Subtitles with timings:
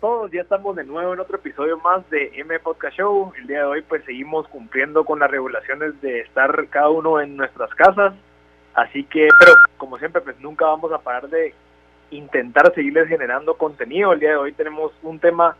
[0.00, 0.30] todos?
[0.32, 3.32] Ya estamos de nuevo en otro episodio más de M Podcast Show.
[3.36, 7.36] El día de hoy pues seguimos cumpliendo con las regulaciones de estar cada uno en
[7.36, 8.14] nuestras casas.
[8.74, 11.54] Así que, pero como siempre pues nunca vamos a parar de
[12.10, 14.12] intentar seguirles generando contenido.
[14.12, 15.56] El día de hoy tenemos un tema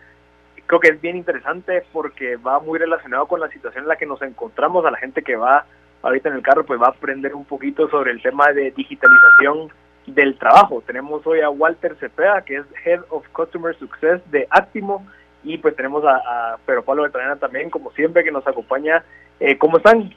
[0.67, 4.07] creo que es bien interesante porque va muy relacionado con la situación en la que
[4.07, 4.85] nos encontramos.
[4.87, 5.67] A la gente que va
[6.03, 9.71] ahorita en el carro pues va a aprender un poquito sobre el tema de digitalización
[10.07, 10.83] del trabajo.
[10.87, 15.07] Tenemos hoy a Walter Cepeda, que es Head of Customer Success de Actimo,
[15.43, 19.05] y pues tenemos a, a Pedro Pablo Beltrán también, como siempre, que nos acompaña.
[19.39, 20.15] Eh, ¿Cómo están?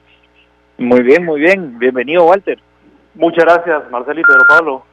[0.76, 1.78] Muy bien, muy bien.
[1.78, 2.58] Bienvenido, Walter.
[3.14, 4.84] Muchas gracias, Marcelo y Pedro Pablo.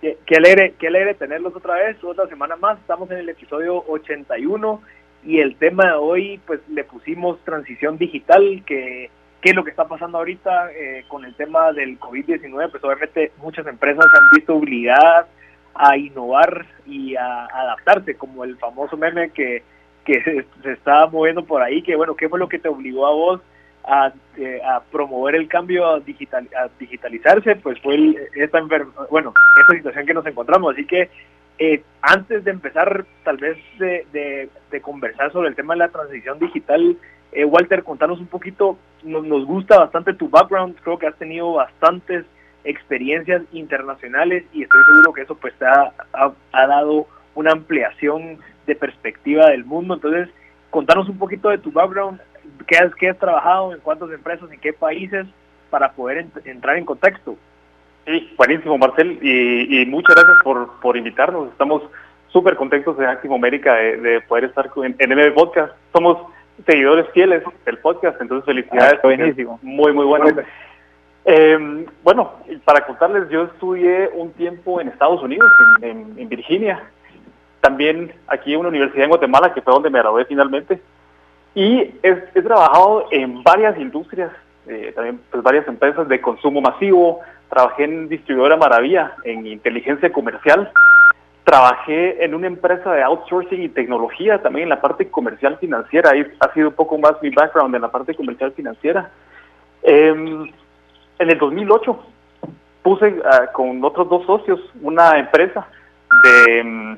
[0.00, 2.78] Qué, qué, alegre, qué alegre tenerlos otra vez, otra semana más.
[2.78, 4.82] Estamos en el episodio 81
[5.24, 9.10] y el tema de hoy, pues le pusimos transición digital, que
[9.46, 13.30] qué es lo que está pasando ahorita eh, con el tema del COVID-19, pues obviamente
[13.40, 15.28] muchas empresas se han visto obligadas
[15.72, 19.62] a innovar y a adaptarse, como el famoso meme que,
[20.04, 23.06] que se, se está moviendo por ahí, que bueno, ¿qué fue lo que te obligó
[23.06, 23.40] a vos
[23.84, 27.54] a, eh, promover el cambio a, digital, a digitalizarse?
[27.54, 28.60] Pues fue el, esta,
[29.12, 31.08] bueno, esta situación que nos encontramos, así que
[31.60, 35.88] eh, antes de empezar tal vez de, de, de conversar sobre el tema de la
[35.90, 36.96] transición digital,
[37.32, 41.52] eh, Walter, contanos un poquito, nos, nos, gusta bastante tu background, creo que has tenido
[41.52, 42.24] bastantes
[42.64, 48.74] experiencias internacionales y estoy seguro que eso pues te ha, ha, dado una ampliación de
[48.74, 49.94] perspectiva del mundo.
[49.94, 50.28] Entonces,
[50.70, 52.20] contanos un poquito de tu background,
[52.66, 55.26] qué has, qué has trabajado, en cuántas empresas, en qué países,
[55.70, 57.36] para poder ent entrar en contexto.
[58.06, 61.50] Sí, buenísimo, Marcel, y, muchas gracias por, por invitarnos.
[61.50, 61.82] Estamos
[62.28, 65.72] súper contentos de Actimo América de, de, poder estar en, en Podcast.
[65.92, 66.18] Somos
[66.64, 68.94] seguidores fieles del podcast, entonces felicidades.
[68.98, 69.58] Ah, buenísimo.
[69.62, 70.42] Muy, muy bueno.
[71.24, 72.34] Eh, bueno,
[72.64, 75.50] para contarles, yo estudié un tiempo en Estados Unidos,
[75.82, 76.84] en, en, en, Virginia,
[77.60, 80.80] también aquí en una universidad en Guatemala, que fue donde me gradué finalmente,
[81.54, 84.30] y he, he trabajado en varias industrias,
[84.68, 90.70] eh, también pues, varias empresas de consumo masivo, trabajé en distribuidora Maravilla, en inteligencia comercial,
[91.46, 96.26] trabajé en una empresa de outsourcing y tecnología, también en la parte comercial financiera, ahí
[96.40, 99.12] ha sido un poco más mi background en la parte comercial financiera.
[99.84, 100.08] Eh,
[101.18, 102.04] en el 2008
[102.82, 105.68] puse uh, con otros dos socios una empresa
[106.24, 106.96] de um,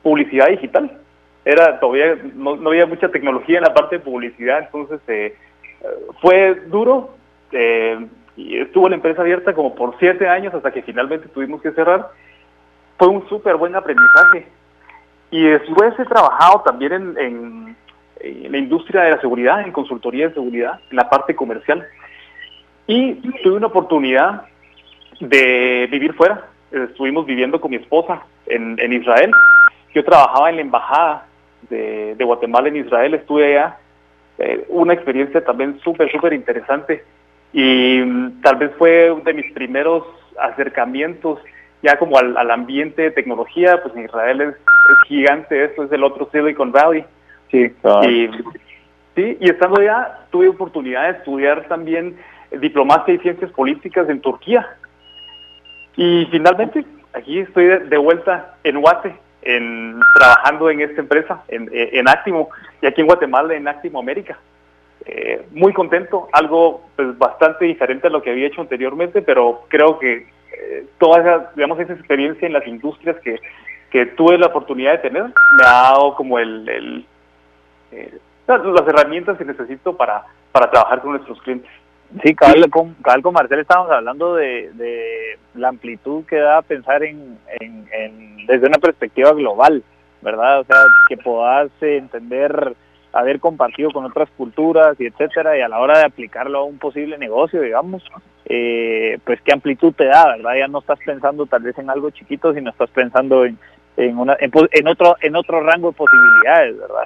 [0.00, 0.96] publicidad digital.
[1.44, 5.36] Era todavía no, no, había mucha tecnología en la parte de publicidad, entonces eh,
[6.20, 7.16] fue duro.
[7.50, 8.06] Eh,
[8.36, 12.10] y estuvo la empresa abierta como por siete años hasta que finalmente tuvimos que cerrar
[12.98, 14.46] fue un súper buen aprendizaje.
[15.30, 17.76] Y después he trabajado también en,
[18.50, 21.86] la industria de la seguridad, en consultoría de seguridad, en la parte comercial.
[22.86, 24.42] Y tuve una oportunidad
[25.20, 26.46] de vivir fuera.
[26.72, 29.30] Estuvimos viviendo con mi esposa en, Israel.
[29.94, 31.26] Yo trabajaba en la embajada
[31.70, 33.78] de, Guatemala en Israel, estuve allá.
[34.38, 37.04] Eh, una experiencia también súper, súper interesante.
[37.52, 40.04] Y um, tal vez fue de mis primeros
[40.38, 41.40] acercamientos
[41.82, 45.92] ya como al, al, ambiente de tecnología, pues en Israel es, es, gigante, eso es
[45.92, 47.04] el otro Silicon Valley.
[47.50, 47.72] Sí,
[48.02, 48.28] y,
[49.14, 52.16] sí, y estando allá tuve oportunidad de estudiar también
[52.60, 54.66] diplomacia y ciencias políticas en Turquía.
[55.96, 61.70] Y finalmente aquí estoy de, de vuelta en Guate, en, trabajando en esta empresa, en,
[61.72, 62.50] en Actimo,
[62.82, 64.38] y aquí en Guatemala, en Actimo América.
[65.06, 69.98] Eh, muy contento, algo pues, bastante diferente a lo que había hecho anteriormente, pero creo
[69.98, 70.26] que
[70.60, 73.40] eh, toda esa, digamos, esa experiencia en las industrias que,
[73.90, 77.06] que tuve la oportunidad de tener me ha dado como el, el
[77.92, 81.70] eh, las herramientas que necesito para, para trabajar con nuestros clientes.
[82.22, 87.02] Sí, cabal, con, cabal con Marcel estábamos hablando de, de la amplitud que da pensar
[87.02, 89.82] en, en, en, desde una perspectiva global,
[90.22, 90.60] ¿verdad?
[90.60, 90.76] O sea,
[91.08, 92.74] que puedas entender
[93.12, 96.78] haber compartido con otras culturas y etcétera, y a la hora de aplicarlo a un
[96.78, 98.02] posible negocio, digamos,
[98.44, 100.56] eh, pues qué amplitud te da, ¿verdad?
[100.58, 103.58] Ya no estás pensando tal vez en algo chiquito, sino estás pensando en,
[103.96, 107.04] en, una, en, en otro, en otro rango de posibilidades, ¿verdad?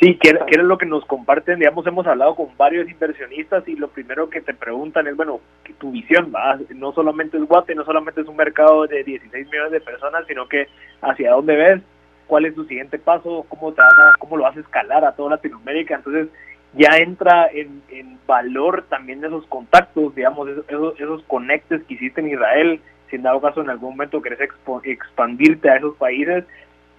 [0.00, 3.88] Sí, que es lo que nos comparten, digamos, hemos hablado con varios inversionistas y lo
[3.88, 5.40] primero que te preguntan es, bueno,
[5.78, 6.58] tu visión, ¿va?
[6.74, 10.46] no solamente es Guate, no solamente es un mercado de 16 millones de personas, sino
[10.48, 10.68] que
[11.00, 11.82] hacia dónde ves,
[12.26, 15.12] cuál es tu siguiente paso, cómo, te vas a, cómo lo vas a escalar a
[15.12, 15.96] toda Latinoamérica.
[15.96, 16.28] Entonces
[16.74, 22.30] ya entra en, en valor también esos contactos, digamos, esos, esos, conectes que hiciste en
[22.30, 26.44] Israel, si en dado caso en algún momento querés expo, expandirte a esos países.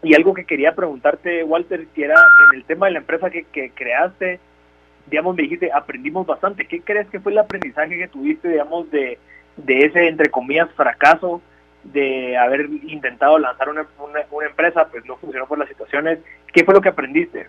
[0.03, 2.15] Y algo que quería preguntarte, Walter, que era
[2.51, 4.39] en el tema de la empresa que, que creaste,
[5.09, 6.65] digamos, me dijiste, aprendimos bastante.
[6.65, 9.17] ¿Qué crees que fue el aprendizaje que tuviste, digamos, de,
[9.57, 11.41] de ese, entre comillas, fracaso
[11.83, 16.19] de haber intentado lanzar una, una, empresa, pues no funcionó por las situaciones.
[16.53, 17.47] ¿Qué fue lo que aprendiste?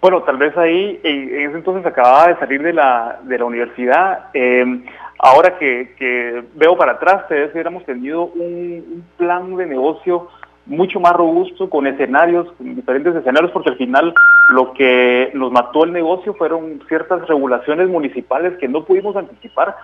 [0.00, 4.26] Bueno, tal vez ahí, en ese entonces acababa de salir de la, de la universidad.
[4.32, 4.84] Eh,
[5.18, 10.28] ahora que, veo para atrás, si hubiéramos tenido un, plan de negocio
[10.66, 14.14] mucho más robusto, con escenarios, con diferentes escenarios, porque al final
[14.50, 19.76] lo que nos mató el negocio fueron ciertas regulaciones municipales que no pudimos anticipar.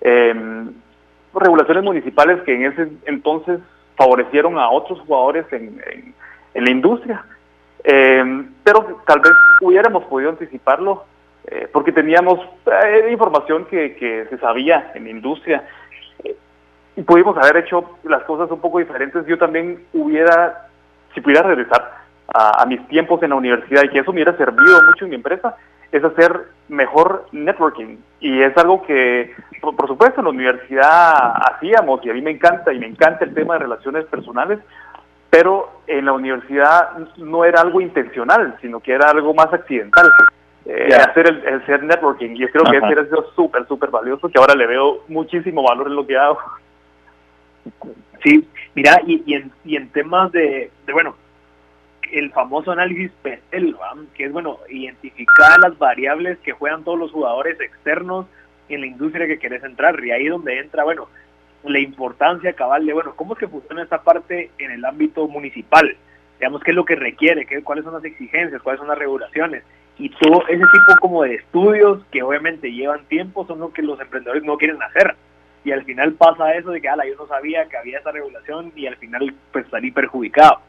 [0.00, 0.34] Eh,
[1.34, 3.60] regulaciones municipales que en ese entonces
[3.96, 6.14] favorecieron a otros jugadores en,
[6.54, 7.24] la industria.
[7.84, 9.32] Eh, pero tal vez
[9.62, 11.04] hubiéramos podido anticiparlo
[11.46, 15.64] eh, porque teníamos eh, información que, se sabía en la industria
[16.96, 19.24] y pudimos haber hecho las cosas un poco diferentes.
[19.26, 20.68] Yo también hubiera,
[21.14, 22.00] si pudiera regresar
[22.32, 25.16] a mis tiempos en la universidad y que eso me hubiera servido mucho en mi
[25.16, 25.56] empresa,
[25.92, 27.98] es hacer mejor networking.
[28.20, 32.72] Y es algo que, por, supuesto, en la universidad hacíamos, y a mí me encanta,
[32.72, 34.58] y me encanta el tema de relaciones personales,
[35.30, 40.10] pero en la universidad no era algo intencional, sino que era algo más accidental.
[40.66, 42.30] Eh, hacer el, ser networking.
[42.30, 45.88] Y yo creo que ese era súper, súper valioso, que ahora le veo muchísimo valor
[45.88, 46.38] en lo que hago.
[48.22, 51.16] Sí, mira, y, y, en, y en temas de, de bueno,
[52.12, 53.76] el famoso análisis PESEL,
[54.14, 58.26] que es bueno identificar las variables que juegan todos los jugadores externos
[58.68, 60.02] en la industria que querés entrar.
[60.04, 61.08] Y ahí donde entra, bueno,
[61.64, 65.96] la importancia cabal de, bueno, cómo es que funciona esta parte en el ámbito municipal.
[66.38, 69.62] Digamos, qué es lo que requiere, qué, cuáles son las exigencias, cuáles son las regulaciones.
[69.98, 74.00] Y todo ese tipo como de estudios que obviamente llevan tiempo son lo que los
[74.00, 75.14] emprendedores no quieren hacer.
[75.62, 78.72] Y al final pasa eso de que, ala, yo no sabía que había esa regulación
[78.74, 80.60] y al final pues salí perjudicado.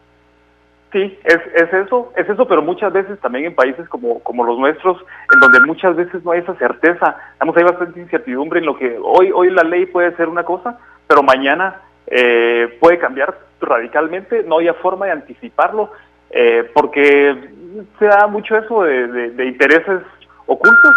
[0.92, 4.60] Sí, es, es eso, es eso, pero muchas veces también en países como, como los
[4.60, 4.98] nuestros,
[5.34, 9.00] en donde muchas veces no hay esa certeza, digamos, hay bastante incertidumbre en lo que
[9.02, 10.78] hoy, hoy la ley puede ser una cosa,
[11.08, 15.92] pero mañana eh, puede cambiar radicalmente, no hay forma de anticiparlo,
[16.30, 17.38] eh, porque
[17.98, 20.02] se da mucho eso de, de, intereses
[20.46, 20.96] ocultos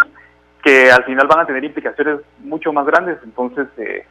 [0.65, 4.05] que al final van a tener implicaciones mucho más grandes, entonces eh,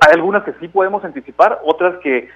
[0.00, 2.28] hay algunas que sí podemos anticipar, otras que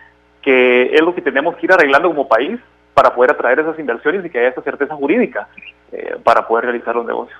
[0.49, 2.59] que es lo que tenemos que ir arreglando como país
[2.95, 5.47] para poder atraer esas inversiones y que haya esa certeza jurídica
[5.93, 7.39] eh, para poder realizar los negocios.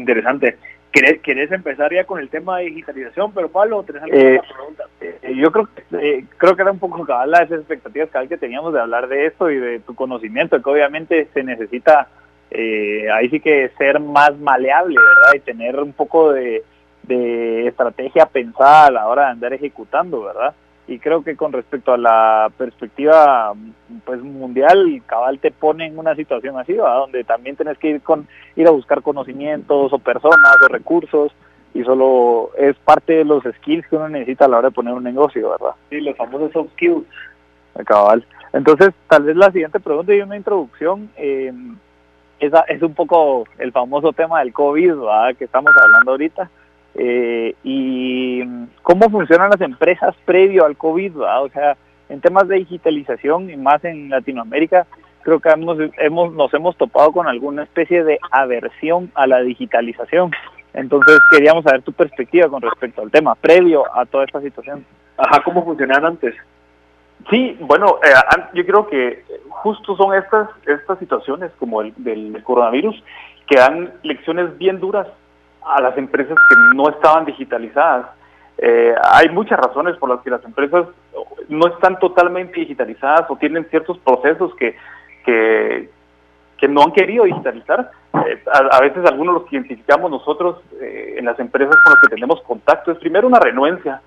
[0.00, 0.56] Interesante.
[0.90, 3.30] ¿Querés, ¿Querés, empezar ya con el tema de digitalización?
[3.34, 4.84] Pero Pablo, ¿tenés alguna eh, pregunta?
[5.02, 8.80] Eh, yo creo que creo que era un poco cabal las expectativas que teníamos de
[8.80, 12.08] hablar de esto y de tu conocimiento, que obviamente se necesita
[12.50, 15.34] ahí sí que ser más maleable, ¿verdad?
[15.34, 16.62] Y tener un poco de,
[17.02, 20.54] de estrategia pensada a la hora de andar ejecutando, ¿verdad?
[20.86, 23.54] Y creo que con respecto a la perspectiva
[24.04, 28.28] pues mundial cabal te pone en una situación así donde también tienes que ir con
[28.56, 31.32] ir a buscar conocimientos o personas o recursos
[31.72, 34.92] y solo es parte de los skills que uno necesita a la hora de poner
[34.92, 37.04] un negocio verdad sí los famosos soft skills.
[37.86, 38.24] Cabal.
[38.52, 41.52] Entonces tal vez la siguiente pregunta y una introducción eh,
[42.38, 45.36] esa es un poco el famoso tema del covid ¿verdad?
[45.36, 46.50] que estamos hablando ahorita.
[46.96, 48.13] Eh, y
[48.84, 51.76] cómo funcionan las empresas previo al COVID, o sea,
[52.08, 54.86] en temas de digitalización y más en Latinoamérica,
[55.22, 60.30] creo que hemos, hemos, nos hemos topado con alguna especie de aversión a la digitalización.
[60.74, 64.84] Entonces queríamos saber tu perspectiva con respecto al tema, previo a toda esta situación.
[65.16, 66.34] Ajá, ¿cómo funcionaban antes?
[67.30, 73.02] Sí, bueno, eh, yo creo que justo son estas, estas situaciones como el del coronavirus
[73.46, 75.06] que dan lecciones bien duras
[75.64, 78.06] a las empresas que no estaban digitalizadas.
[78.58, 80.86] Eh, hay muchas razones por las que las empresas
[81.48, 84.76] no están totalmente digitalizadas o tienen ciertos procesos que,
[85.24, 85.88] que,
[86.68, 87.90] no han querido digitalizar.
[88.26, 92.14] Eh, a, veces algunos los que identificamos nosotros eh, en las empresas con las que
[92.14, 94.00] tenemos contacto es primero una renuencia.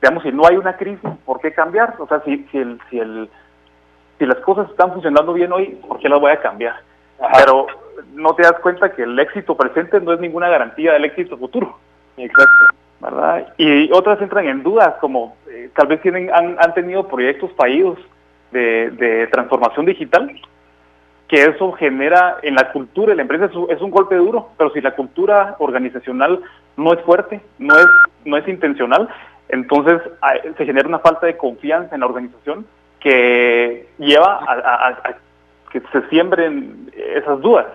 [0.00, 1.96] Digamos, si no hay una crisis, ¿por qué cambiar?
[1.98, 3.28] O sea, si, si, el, si, el,
[4.18, 6.76] si las cosas están funcionando bien hoy, ¿por qué las voy a cambiar?
[7.36, 7.66] Pero
[8.14, 11.76] no te das cuenta que el éxito presente no es ninguna garantía del éxito futuro.
[12.16, 12.74] Exacto.
[13.02, 13.52] ¿Verdad?
[13.58, 17.98] Y otras entran en dudas, como eh, tal vez tienen, han, han tenido proyectos fallidos
[18.52, 20.30] de, de, transformación digital,
[21.26, 24.80] que eso genera en la cultura de la empresa es, un golpe duro, pero si
[24.80, 26.40] la cultura organizacional
[26.76, 27.86] no es fuerte, no es,
[28.24, 29.08] no es intencional,
[29.48, 30.00] entonces
[30.56, 32.66] se genera una falta de confianza en la organización
[33.00, 35.16] que lleva a
[35.72, 37.66] que se siembren esas dudas.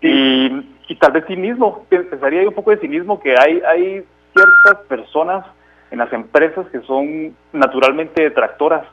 [0.00, 0.50] Y,
[0.88, 5.46] y, tal vez cinismo, pensaría un poco de cinismo que hay, hay ciertas personas
[5.90, 8.86] en las empresas que son naturalmente detractoras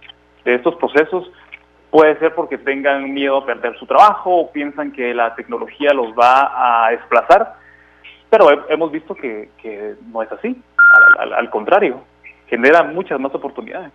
[0.45, 1.29] de estos procesos.
[1.89, 6.13] Puede ser porque tengan miedo a perder su trabajo o piensan que la tecnología los
[6.13, 7.55] va a desplazar,
[8.29, 10.61] pero hemos visto que, que no es así,
[11.19, 12.01] al, al, contrario.
[12.47, 13.91] genera muchas más oportunidades.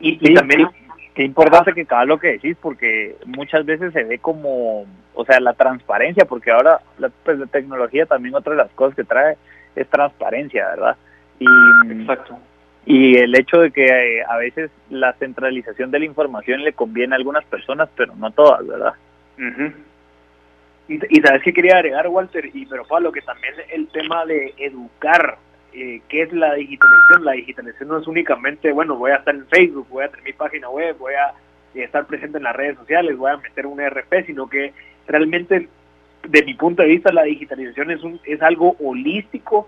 [0.00, 0.68] Y, también
[1.14, 5.40] qué importante que cada lo que decís, porque muchas veces se ve como, o sea,
[5.40, 9.36] la transparencia, porque ahora la, pues, la tecnología también otra de las cosas que trae
[9.76, 10.96] es transparencia, ¿verdad?
[11.38, 11.46] Y,
[12.00, 12.38] Exacto.
[12.86, 17.14] Y el hecho de que eh, a veces la centralización de la información le conviene
[17.14, 18.92] a algunas personas, pero no a todas, ¿verdad?
[20.86, 24.54] y, y, sabes que quería agregar, Walter, y pero Pablo, que también el tema de
[24.58, 25.38] educar
[25.76, 27.24] eh, qué es la digitalización.
[27.24, 30.32] La digitalización no es únicamente, bueno, voy a estar en Facebook, voy a tener mi
[30.32, 31.30] página web, voy a
[31.74, 34.72] eh, estar presente en las redes sociales, voy a meter un ERP, sino que
[35.08, 35.68] realmente,
[36.28, 39.66] de mi punto de vista, la digitalización es, un, es algo holístico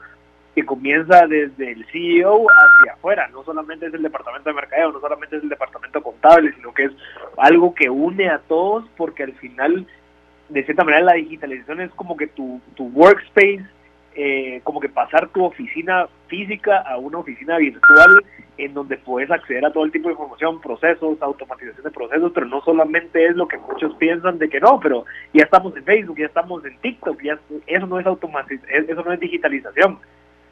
[0.55, 5.01] que comienza desde el CEO hacia afuera, no solamente es el departamento de mercadeo, no
[5.01, 6.93] solamente es el departamento contable, sino que es
[7.37, 9.87] algo que une a todos porque al final,
[10.49, 13.67] de cierta manera, la digitalización es como que tu, tu workspace
[14.17, 18.25] eh, como que pasar tu oficina física a una oficina virtual
[18.57, 22.47] en donde puedes acceder a todo el tipo de información, procesos, automatización de procesos, pero
[22.47, 25.05] no solamente es lo que muchos piensan de que no, pero
[25.35, 29.13] ya estamos en Facebook, ya estamos en TikTok, ya eso no es automatización, eso no
[29.13, 29.99] es digitalización.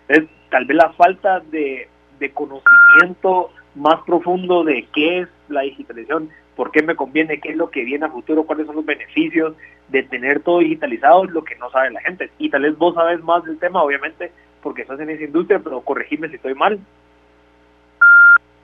[0.08, 6.28] Es tal vez la falta de, de conocimiento más profundo de qué es la digitalización,
[6.56, 9.54] por qué me conviene, qué es lo que viene a futuro, cuáles son los beneficios
[9.88, 12.30] de tener todo digitalizado, lo que no sabe la gente.
[12.38, 14.32] Y tal vez vos sabes más del tema, obviamente,
[14.62, 16.78] porque estás en esa industria, pero corregime si estoy mal.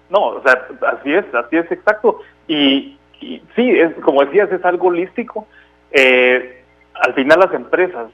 [0.08, 2.20] No, o sea, así es, así es exacto.
[2.48, 5.46] Y, sí, es como decías, es algo holístico.
[5.92, 6.62] Eh,
[6.94, 8.10] al final las empresas,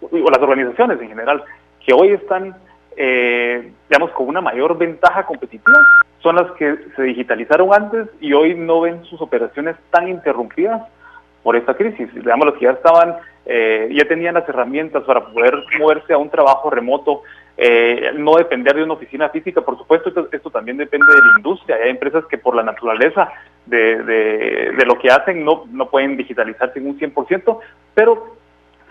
[0.00, 1.42] o las organizaciones en general,
[1.84, 2.56] que hoy están,
[2.96, 5.78] eh, digamos, con una mayor ventaja competitiva,
[6.24, 10.82] son las que se digitalizaron antes y hoy no ven sus operaciones tan interrumpidas
[11.42, 12.12] por esta crisis.
[12.14, 16.30] Digamos, los que ya estaban, eh, ya tenían las herramientas para poder moverse a un
[16.30, 17.20] trabajo remoto,
[17.58, 21.76] eh, no depender de una oficina física, por supuesto, esto, también depende de la industria.
[21.76, 23.30] Hay empresas que por la naturaleza
[23.66, 27.58] de, lo que hacen no, no pueden digitalizarse en un 100%,
[27.94, 28.34] pero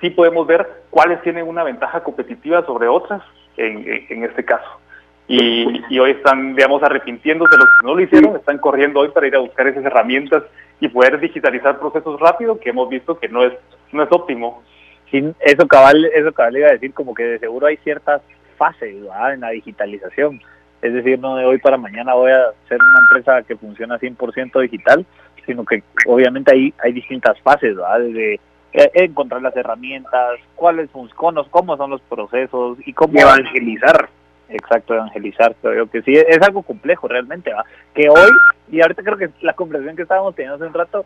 [0.01, 3.23] sí podemos ver cuáles tienen una ventaja competitiva sobre otras
[3.57, 4.82] en, en este caso
[5.27, 9.27] y, hoy están, digamos, arrepintiéndose de los que no lo hicieron, están corriendo hoy para
[9.27, 10.43] ir a buscar esas herramientas
[10.79, 13.53] y poder digitalizar procesos rápido, que hemos visto que no es,
[13.91, 14.61] no es óptimo.
[15.09, 18.21] Sí, eso cabal, eso cabal iba a decir, como que de seguro hay ciertas
[18.57, 18.95] fases
[19.33, 20.41] en la digitalización.
[20.81, 24.61] Es decir, no de hoy para mañana voy a ser una empresa que funciona 100%
[24.61, 25.05] digital,
[25.45, 27.99] sino que obviamente hay, hay distintas fases, ¿verdad?
[27.99, 28.33] Desde
[28.73, 34.09] eh, encontrar las herramientas, cuáles son, cómo son los procesos y cómo evangelizar
[34.50, 37.65] exacto, evangelizar, creo que sí, es algo complejo realmente, ¿va?
[37.93, 38.31] que hoy,
[38.71, 41.05] y ahorita creo que la conversación que estábamos teniendo hace un rato,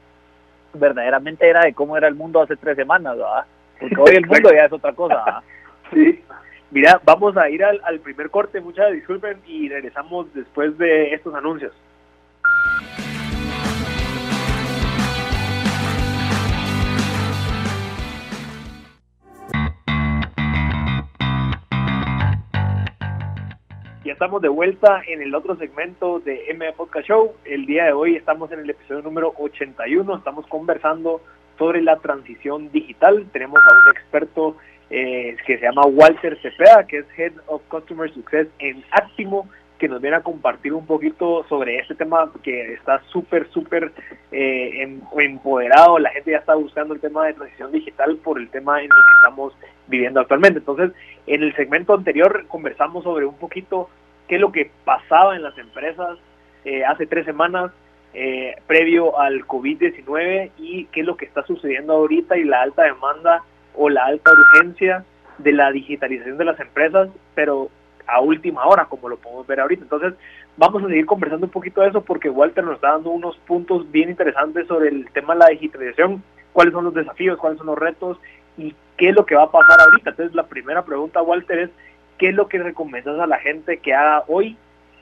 [0.74, 3.46] verdaderamente era de cómo era el mundo hace tres semanas, ¿va?
[3.80, 5.42] porque hoy el mundo ya es otra cosa.
[5.94, 6.22] Sí,
[6.70, 11.34] mira, vamos a ir al, al primer corte, muchas disculpen, y regresamos después de estos
[11.34, 11.72] anuncios.
[24.18, 27.34] Estamos de vuelta en el otro segmento de M Podcast Show.
[27.46, 30.16] El día de hoy estamos en el episodio número 81.
[30.16, 31.22] Estamos conversando
[31.60, 33.28] sobre la transición digital.
[33.32, 34.58] Tenemos a un experto
[34.90, 39.48] eh, que se llama Walter Cepeda, que es Head of Customer Success en Actimo,
[39.78, 43.92] que nos viene a compartir un poquito sobre este tema que está súper, súper
[44.32, 46.00] eh, em, empoderado.
[46.00, 48.90] La gente ya está buscando el tema de transición digital por el tema en el
[48.90, 49.54] que estamos
[49.86, 50.58] viviendo actualmente.
[50.58, 50.92] Entonces,
[51.28, 53.92] en el segmento anterior conversamos sobre un poquito
[54.28, 56.18] qué es lo que pasaba en las empresas
[56.66, 57.72] eh, hace tres semanas
[58.14, 62.84] eh, previo al COVID-19 y qué es lo que está sucediendo ahorita y la alta
[62.84, 63.44] demanda
[63.76, 65.06] o la alta urgencia
[65.38, 67.70] de la digitalización de las empresas, pero
[68.08, 69.84] a última hora, como lo podemos ver ahorita.
[69.84, 70.14] Entonces,
[70.56, 73.90] vamos a seguir conversando un poquito de eso porque Walter nos está dando unos puntos
[73.92, 77.78] bien interesantes sobre el tema de la digitalización, cuáles son los desafíos, cuáles son los
[77.78, 78.18] retos
[78.58, 80.12] y qué es lo que va a pasar ahorita.
[80.12, 81.70] Entonces, la primera pregunta, Walter, es
[82.18, 84.58] ¿qué es lo que recomiendas a la gente que haga hoy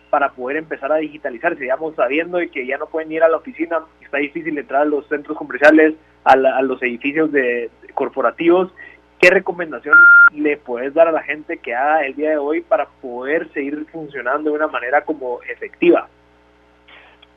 [0.09, 1.61] para poder empezar a digitalizarse?
[1.61, 5.07] Digamos, sabiendo que ya no pueden ir a la oficina, está difícil entrar a los
[5.07, 5.93] centros comerciales,
[6.23, 8.71] a, los edificios de, corporativos.
[9.19, 9.95] ¿Qué recomendación
[10.33, 13.85] le puedes dar a la gente que haga el día de hoy para poder seguir
[13.91, 16.07] funcionando de una manera como efectiva?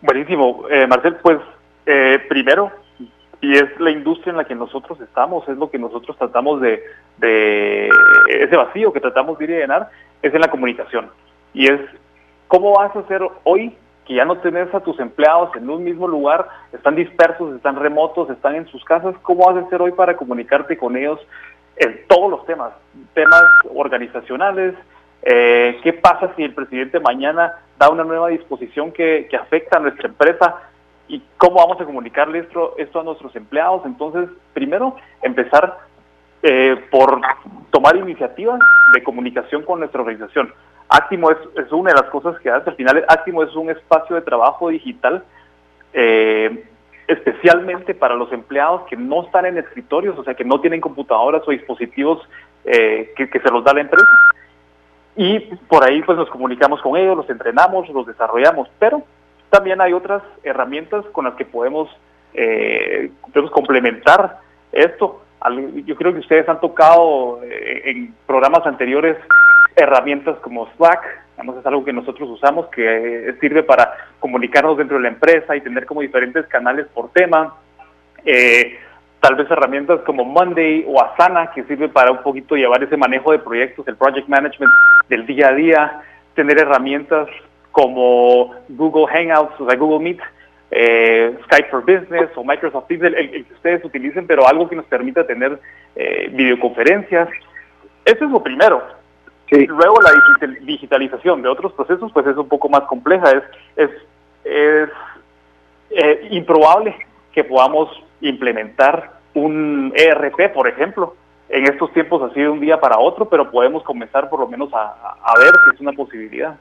[0.03, 1.39] Buenísimo, eh, Marcel, pues
[1.87, 2.73] eh, primero
[3.41, 6.83] y es la industria en la que nosotros estamos, es lo que nosotros tratamos de,
[8.29, 9.91] ese vacío que tratamos de llenar,
[10.23, 11.11] es en la comunicación.
[11.55, 11.81] Y es,
[12.49, 13.77] ¿cómo vas a hacer hoy
[14.07, 18.31] que ya no tenés a tus empleados en un mismo lugar, están dispersos, están remotos,
[18.31, 21.21] están en sus casas, ¿cómo vas a hacer hoy para comunicarte con ellos
[21.77, 22.73] en todos los temas,
[23.15, 24.75] temas organizacionales,
[25.23, 30.09] Eh, ¿Qué pasa si el presidente mañana da una nueva disposición que, afecta a nuestra
[30.09, 30.68] empresa?
[31.09, 33.83] ¿Y cómo vamos a comunicarle esto, esto a nuestros empleados?
[33.87, 35.79] Entonces, primero, empezar
[36.43, 37.21] eh, por
[37.71, 38.61] tomar iniciativas
[38.93, 40.53] de comunicación con nuestra organización.
[40.89, 42.71] Actimo es, es, una de las cosas que hace.
[42.71, 45.25] Al final, Actimo es un espacio de trabajo digital
[45.93, 46.65] eh,
[47.07, 51.43] especialmente para los empleados que no están en escritorios, o sea, que no tienen computadoras
[51.47, 52.21] o dispositivos
[52.65, 54.07] eh, que, se los da la empresa.
[55.17, 59.03] Y por ahí pues nos comunicamos con ellos, los entrenamos, los desarrollamos, pero
[59.51, 61.89] también hay otras herramientas con las que podemos,
[62.35, 64.39] eh, podemos complementar
[64.73, 65.23] esto.
[65.87, 69.17] Yo creo que ustedes han tocado eh, en programas anteriores
[69.77, 71.03] herramientas como Slack,
[71.59, 75.87] es algo que nosotros usamos que sirve para comunicarnos dentro de la empresa y tener
[75.87, 77.55] como diferentes canales por tema.
[78.25, 78.77] Eh,
[79.21, 83.33] tal vez herramientas como Monday o Asana, que sirve para un poquito llevar ese manejo
[83.33, 84.73] de proyectos, el project management
[85.09, 86.03] del día a día,
[86.35, 87.29] tener herramientas
[87.73, 90.21] como Google Hangouts, o sea, Google Meet,
[90.71, 94.87] eh, Skype for Business o Microsoft Teams, el, que ustedes utilicen, pero algo que nos
[94.87, 95.59] permita tener
[95.97, 97.29] eh, videoconferencias.
[98.05, 98.83] Eso es lo primero.
[99.51, 100.11] Luego la
[100.61, 103.43] digitalización de otros procesos pues es un poco más compleja, es,
[103.77, 103.91] es,
[104.45, 104.91] es
[105.91, 106.95] eh, improbable
[107.33, 107.89] que podamos
[108.21, 111.15] implementar un ERP, por ejemplo.
[111.49, 114.71] En estos tiempos así de un día para otro, pero podemos comenzar por lo menos
[114.75, 116.59] a, a ver si es una posibilidad.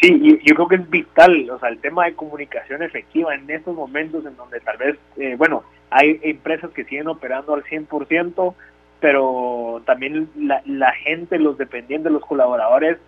[0.00, 3.74] Sí, yo creo que es vital, o sea, el tema de comunicación efectiva en estos
[3.74, 8.54] momentos en donde tal vez, eh, bueno, hay empresas que siguen operando al 100%,
[9.00, 12.98] pero también la, la gente, los dependientes, los colaboradores,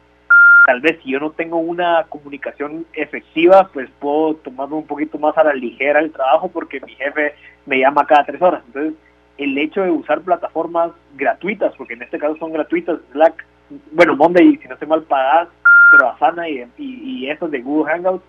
[0.67, 5.37] tal vez si yo no tengo una comunicación efectiva, pues puedo tomarme un poquito más
[5.37, 7.35] a la ligera el trabajo porque mi jefe
[7.67, 8.63] me llama cada tres horas.
[8.67, 8.95] Entonces,
[9.39, 13.47] el hecho de usar plataformas gratuitas, porque en este caso son gratuitas, Slack,
[13.93, 15.49] bueno, Monday, si no estoy mal pagadas,
[15.91, 18.25] pero Asana y, y, y de Google Hangouts,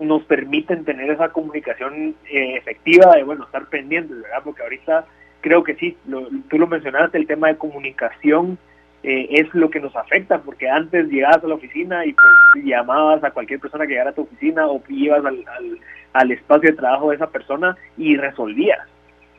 [0.00, 4.42] nos permiten tener esa comunicación eh, efectiva de, bueno, estar pendientes, ¿verdad?
[4.44, 5.06] Porque ahorita
[5.40, 5.96] creo que sí,
[6.48, 8.58] tú lo mencionaste, el tema de comunicación
[9.02, 13.22] eh, es lo que nos afecta, porque antes llegabas a la oficina y pues llamabas
[13.22, 15.44] a cualquier persona que llegara a tu oficina o ibas al,
[16.12, 18.80] al, espacio de trabajo de esa persona y resolvías.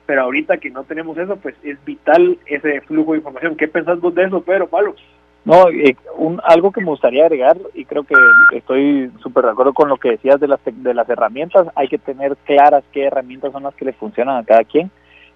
[0.05, 3.57] Pero ahorita que no tenemos eso, pues es vital ese flujo de información.
[3.57, 4.95] ¿Qué pensás vos de eso, Pedro, Pablo?
[5.47, 8.15] No, eh, un, algo que me gustaría agregar, y creo que
[8.51, 11.97] estoy súper de acuerdo con lo que decías de las, de las herramientas, hay que
[11.97, 14.91] tener claras qué herramientas son las que le funcionan a cada quien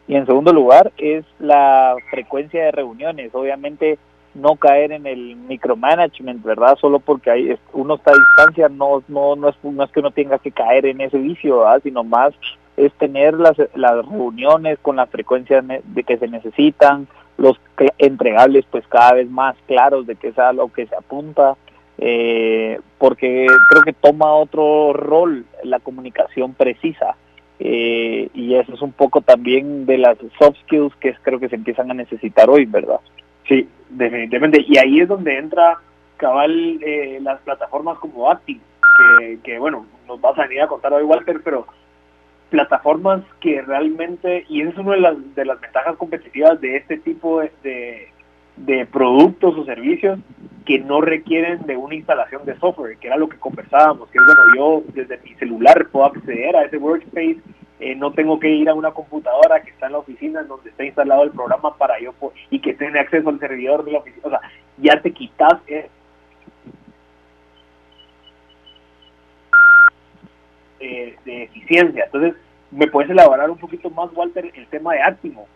[0.10, 3.34] y en segundo lugar es la frecuencia de reuniones.
[3.34, 3.98] Obviamente
[4.34, 6.78] no caer en el micromanagement, ¿verdad?
[6.82, 10.12] Solo porque hay, uno está a distancia, no, no, no, es, no es que uno
[10.12, 11.80] tenga que caer en ese vicio, ¿verdad?
[11.84, 12.34] Sino más
[12.76, 17.08] es tener las, las reuniones con la frecuencia de que se necesitan,
[17.42, 17.58] los
[17.98, 21.58] entregables pues cada vez más claros de qué es a lo que se apunta,
[21.98, 27.16] eh, porque creo que toma otro rol la comunicación precisa.
[27.64, 31.56] Eh, y eso es un poco también de las soft skills que creo que se
[31.56, 33.00] empiezan a necesitar hoy, ¿verdad?
[33.48, 34.66] Sí, definitivamente.
[34.68, 35.78] Y ahí es donde entra
[36.18, 38.62] cabal eh, las plataformas como Active,
[39.44, 41.68] que, bueno, nos vas a venir a contar hoy Walter, pero
[42.52, 47.40] plataformas que realmente, y es una de las, de las ventajas competitivas de este tipo
[47.64, 48.10] de,
[48.58, 50.20] de productos o servicios
[50.66, 54.42] que no requieren de una instalación de software, que era lo que conversábamos, que bueno,
[54.56, 57.40] yo desde mi celular puedo acceder a ese workspace,
[57.80, 60.84] eh, no tengo que ir a una computadora que está en la oficina donde está
[60.84, 62.14] instalado el programa para yo
[62.52, 64.42] y que tenga acceso al servidor de la oficina, o sea,
[64.78, 65.90] ya te quitas eh,
[70.82, 72.06] de eficiencia.
[72.06, 72.34] Entonces,
[72.72, 75.48] ¿me puedes elaborar un poquito más, Walter, el tema de Actimo?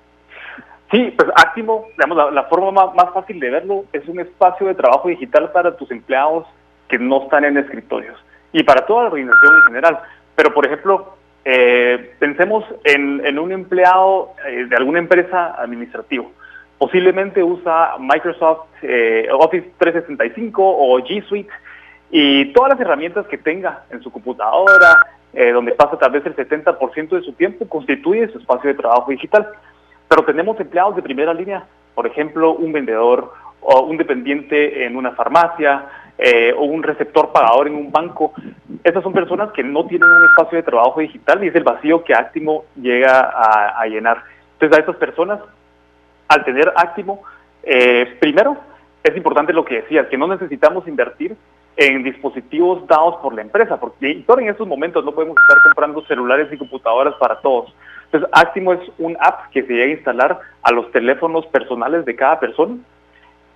[0.91, 5.09] Sí, pues Actimo, digamos, la, forma más, fácil de verlo es un espacio de trabajo
[5.09, 6.45] digital para tus empleados
[6.87, 8.17] que no están en escritorios
[8.51, 9.99] y para toda la organización en general.
[10.35, 16.25] Pero, por ejemplo, eh, pensemos en, un empleado eh, de alguna empresa administrativa.
[16.77, 21.49] Posiblemente usa Microsoft eh, Office 365 o G Suite
[22.17, 25.05] y todas las herramientas que tenga en su computadora,
[25.53, 29.45] donde pasa tal vez el 70% de su tiempo, constituye su espacio de trabajo digital.
[30.07, 35.11] Pero tenemos empleados de primera línea, por ejemplo, un vendedor o un dependiente en una
[35.11, 35.85] farmacia
[36.17, 38.33] eh, o un receptor pagador en un banco.
[38.83, 42.03] Estas son personas que no tienen un espacio de trabajo digital y es el vacío
[42.03, 44.23] que Actimo llega a, llenar.
[44.53, 45.39] Entonces a estas personas,
[46.29, 47.23] al tener Actimo,
[47.63, 48.55] eh, primero
[49.03, 51.35] es importante lo que decías, que no necesitamos invertir
[51.77, 56.51] en dispositivos dados por la empresa, porque en estos momentos no podemos estar comprando celulares
[56.51, 57.73] y computadoras para todos.
[58.05, 62.15] Entonces, Actimo es un app que se llega a instalar a los teléfonos personales de
[62.15, 62.77] cada persona.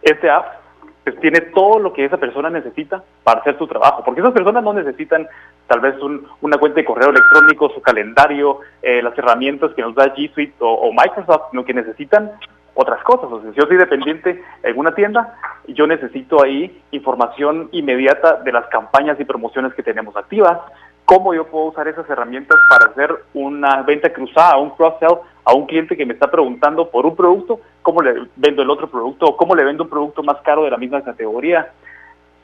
[0.01, 0.59] Este app
[1.03, 4.63] pues tiene todo lo que esa persona necesita para hacer su trabajo, porque esas personas
[4.63, 5.27] no necesitan
[5.67, 5.95] tal vez
[6.41, 10.55] una cuenta de correo electrónico, su calendario, eh, las herramientas que nos da G Suite
[10.59, 12.31] o, Microsoft, sino que necesitan
[12.79, 13.31] otras cosas.
[13.31, 15.35] O sea, si yo soy dependiente en una tienda,
[15.67, 20.59] yo necesito ahí información inmediata de las campañas y promociones que tenemos activas,
[21.05, 25.65] cómo yo puedo usar esas herramientas para hacer una venta cruzada, un cross-sell a un
[25.65, 29.35] cliente que me está preguntando por un producto, cómo le vendo el otro producto o
[29.35, 31.71] cómo le vendo un producto más caro de la misma categoría.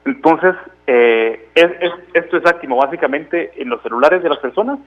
[0.03, 0.55] Entonces,
[0.87, 4.79] eh, esto es óptimo básicamente en los celulares de las personas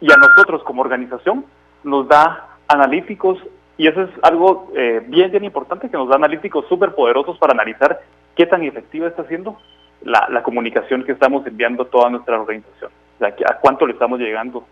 [0.00, 1.44] y a nosotros como organización
[1.84, 3.38] nos da analíticos
[3.76, 7.52] y eso es algo eh, bien, bien importante que nos da analíticos súper poderosos para
[7.52, 8.00] analizar
[8.36, 9.58] qué tan efectiva está siendo
[10.02, 14.66] la, comunicación que estamos enviando a toda nuestra organización a cuánto le estamos llegando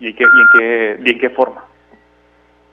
[0.00, 0.24] y, en qué,
[1.04, 1.64] y en qué, forma.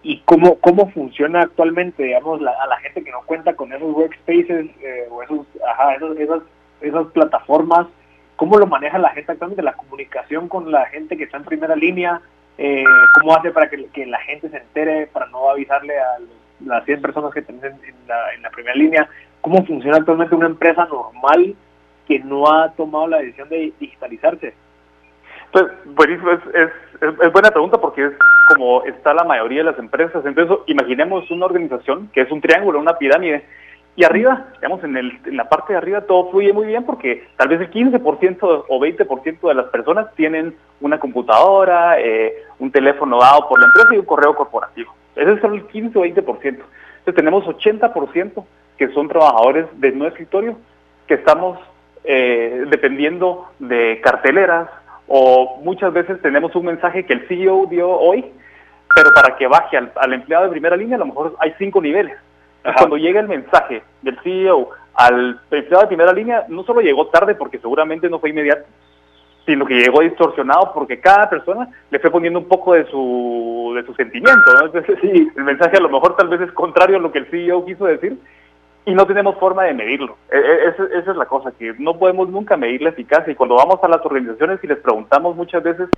[0.01, 4.67] ¿Y cómo, cómo funciona actualmente, digamos, a la gente que no cuenta con esos workspaces
[4.81, 6.41] eh, o esos, ajá, esas,
[6.81, 7.87] esas plataformas?
[8.37, 9.61] ¿Cómo lo maneja la gente actualmente?
[9.61, 12.21] La comunicación con la gente que está en primera línea,
[12.61, 16.17] eh, ¿cómo hace para que, la gente se entere, para no avisarle a
[16.65, 19.09] las 100 personas que tienen en la, en la primera línea?
[19.39, 21.55] ¿Cómo funciona actualmente una empresa normal
[22.05, 24.53] que no ha tomado la decisión de digitalizarse?
[25.53, 28.11] Pues buenísimo, es, es, buena pregunta porque es
[28.53, 30.25] como está la mayoría de las empresas.
[30.25, 33.45] Entonces, imaginemos una organización que es un triángulo, una pirámide,
[33.99, 37.27] y arriba, digamos, en, el, en la parte de arriba todo fluye muy bien porque
[37.35, 43.19] tal vez el 15% o 20% de las personas tienen una computadora, eh, un teléfono
[43.19, 44.95] dado por la empresa y un correo corporativo.
[45.17, 46.15] Ese es solo el 15 o 20%.
[46.15, 48.45] Entonces tenemos 80%
[48.77, 50.57] que son trabajadores de no escritorio,
[51.05, 51.59] que estamos
[52.05, 54.69] eh, dependiendo de carteleras,
[55.09, 58.31] o muchas veces tenemos un mensaje que el CEO dio hoy,
[58.95, 62.15] pero para que baje al, empleado de primera línea a lo mejor hay cinco niveles.
[62.63, 67.35] Cuando llega el mensaje del CEO al empleado de primera línea, no solo llegó tarde
[67.35, 68.65] porque seguramente no fue inmediato,
[69.45, 73.85] sino que llegó distorsionado porque cada persona le fue poniendo un poco de su, de
[73.85, 74.43] su sentimiento.
[74.63, 77.27] Entonces, sí, el mensaje a lo mejor tal vez es contrario a lo que el
[77.27, 78.19] CEO quiso decir,
[78.85, 80.17] y no tenemos forma de medirlo.
[80.31, 83.31] E, e, esa, es la cosa, que no podemos nunca medir la eficacia.
[83.31, 85.89] Y cuando vamos a las organizaciones y les preguntamos muchas veces...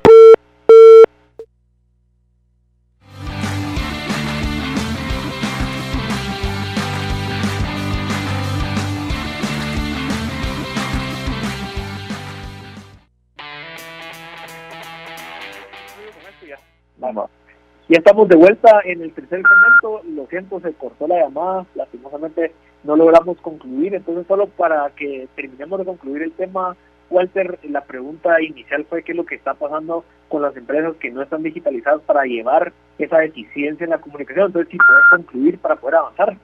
[17.90, 20.02] Ya estamos de vuelta en el tercer segmento.
[20.16, 21.66] Lo siento, se cortó la llamada.
[21.76, 23.96] Lastimosamente no logramos concluir.
[23.96, 26.76] Entonces, solo para que terminemos de concluir el tema,
[27.10, 31.12] Walter, la pregunta inicial fue qué es lo que está pasando con las empresas que
[31.12, 34.48] no están digitalizadas para llevar esa eficiencia en la comunicación.
[34.48, 36.38] Entonces, si puedes concluir para poder avanzar.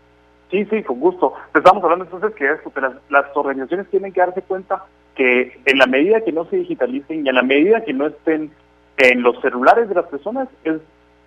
[0.52, 1.34] Sí, sí, con gusto.
[1.54, 5.88] Estamos hablando entonces que, que las, las, organizaciones tienen que darse cuenta que en la
[5.88, 8.52] medida que no se digitalicen y en la medida que no estén
[8.98, 10.78] en los celulares de las personas, es,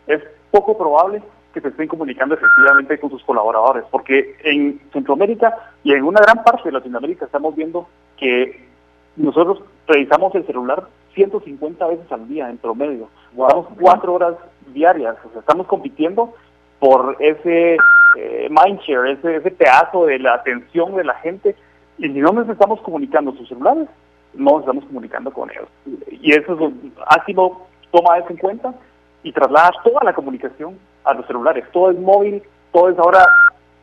[0.06, 1.22] es poco probable
[1.54, 6.44] que se estén comunicando efectivamente con sus colaboradores, porque en Centroamérica y en una gran
[6.44, 8.68] parte de Latinoamérica estamos viendo que
[9.16, 13.08] nosotros revisamos el celular 150 veces al día en promedio.
[13.34, 13.68] Wow.
[13.80, 14.34] cuatro horas
[14.72, 16.34] diarias, o sea, estamos compitiendo
[16.78, 17.76] por ese
[18.16, 21.56] eh, mindshare, ese, ese pedazo de la atención de la gente,
[21.98, 23.88] y si no nos estamos comunicando sus celulares,
[24.34, 25.68] nos estamos comunicando con ellos.
[26.10, 26.72] Y eso es,
[27.06, 28.74] Ácido toma eso en cuenta
[29.22, 31.64] y traslada toda la comunicación a los celulares.
[31.72, 33.26] Todo es móvil, todo es ahora,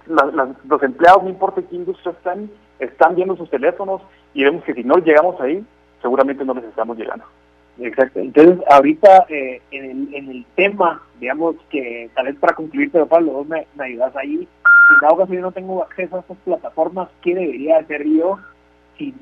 [0.07, 4.01] los empleados, no importa qué industria están, están viendo sus teléfonos
[4.33, 5.63] y vemos que si no llegamos ahí,
[6.01, 7.25] seguramente no les estamos llegando.
[7.79, 8.19] Exacto.
[8.19, 13.07] Entonces, ahorita eh, en, el, en el tema, digamos que tal vez para concluir, pero
[13.07, 14.47] Pablo, vos me, ayudas ahí.
[14.47, 18.39] Si dado caso yo no tengo acceso a estas plataformas, ¿qué debería hacer yo
[18.97, 19.13] si,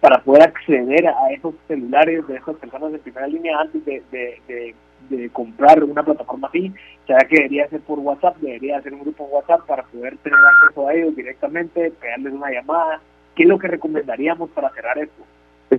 [0.00, 4.74] para poder acceder a esos celulares de esas personas de primera línea antes de, de
[5.08, 6.72] de comprar una plataforma así,
[7.06, 10.38] sea que debería ser por WhatsApp, debería hacer un grupo en WhatsApp para poder tener
[10.38, 13.00] acceso a ellos directamente, pegarles una llamada.
[13.34, 15.22] ¿Qué es lo que recomendaríamos para cerrar esto?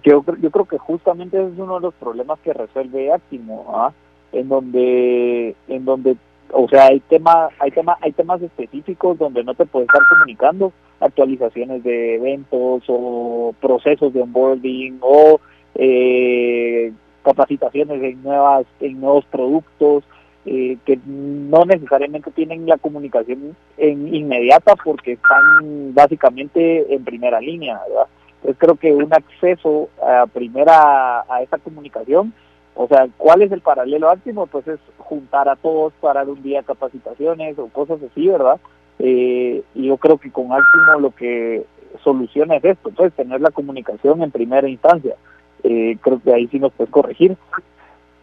[0.03, 3.91] yo, yo creo que justamente es uno de los problemas que resuelve Actimo, ¿ah?
[4.31, 6.15] en donde, en donde,
[6.53, 10.73] o sea, hay temas, hay temas, hay temas específicos donde no te puedes estar comunicando
[10.99, 15.39] actualizaciones de eventos o procesos de onboarding o
[15.75, 16.91] eh,
[17.23, 20.03] capacitaciones en nuevas en nuevos productos
[20.45, 27.79] eh, que no necesariamente tienen la comunicación en inmediata porque están básicamente en primera línea
[27.87, 28.07] ¿verdad?
[28.35, 32.33] entonces creo que un acceso a primera a esa comunicación
[32.75, 36.63] o sea cuál es el paralelo óptimo pues es juntar a todos para un día
[36.63, 38.59] capacitaciones o cosas así verdad
[39.03, 41.65] eh, y yo creo que con Áltimo lo que
[42.03, 45.15] soluciona es esto, pues tener la comunicación en primera instancia.
[45.63, 47.35] Eh, creo que ahí sí nos puedes corregir.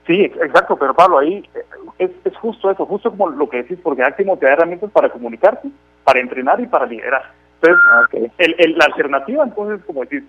[0.07, 1.45] Sí, exacto, pero Pablo, ahí
[1.99, 5.11] eh, es, justo eso, justo como lo que decís, porque Actimo te da herramientas para
[5.11, 5.69] comunicarte,
[6.05, 7.33] para entrenar y para liderar.
[7.61, 8.07] Entonces, ah,
[8.39, 10.23] el, la alternativa, entonces, como decís,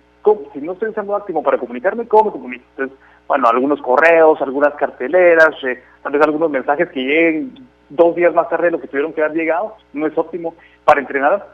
[0.52, 2.64] si no estoy usando Actimo para comunicarme, ¿cómo me comunico?
[2.76, 7.54] Entonces, bueno, algunos correos, algunas carteleras, eh, tal vez algunos mensajes que lleguen
[7.88, 10.54] dos días más tarde de lo que tuvieron que haber llegado, no es óptimo.
[10.84, 11.46] Para entrenar,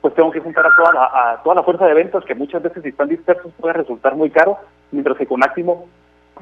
[0.00, 2.62] pues tengo que juntar a toda la, a toda la fuerza de ventas, que muchas
[2.62, 4.58] veces si están dispersos puede resultar muy caro,
[4.90, 5.88] mientras que con Actimo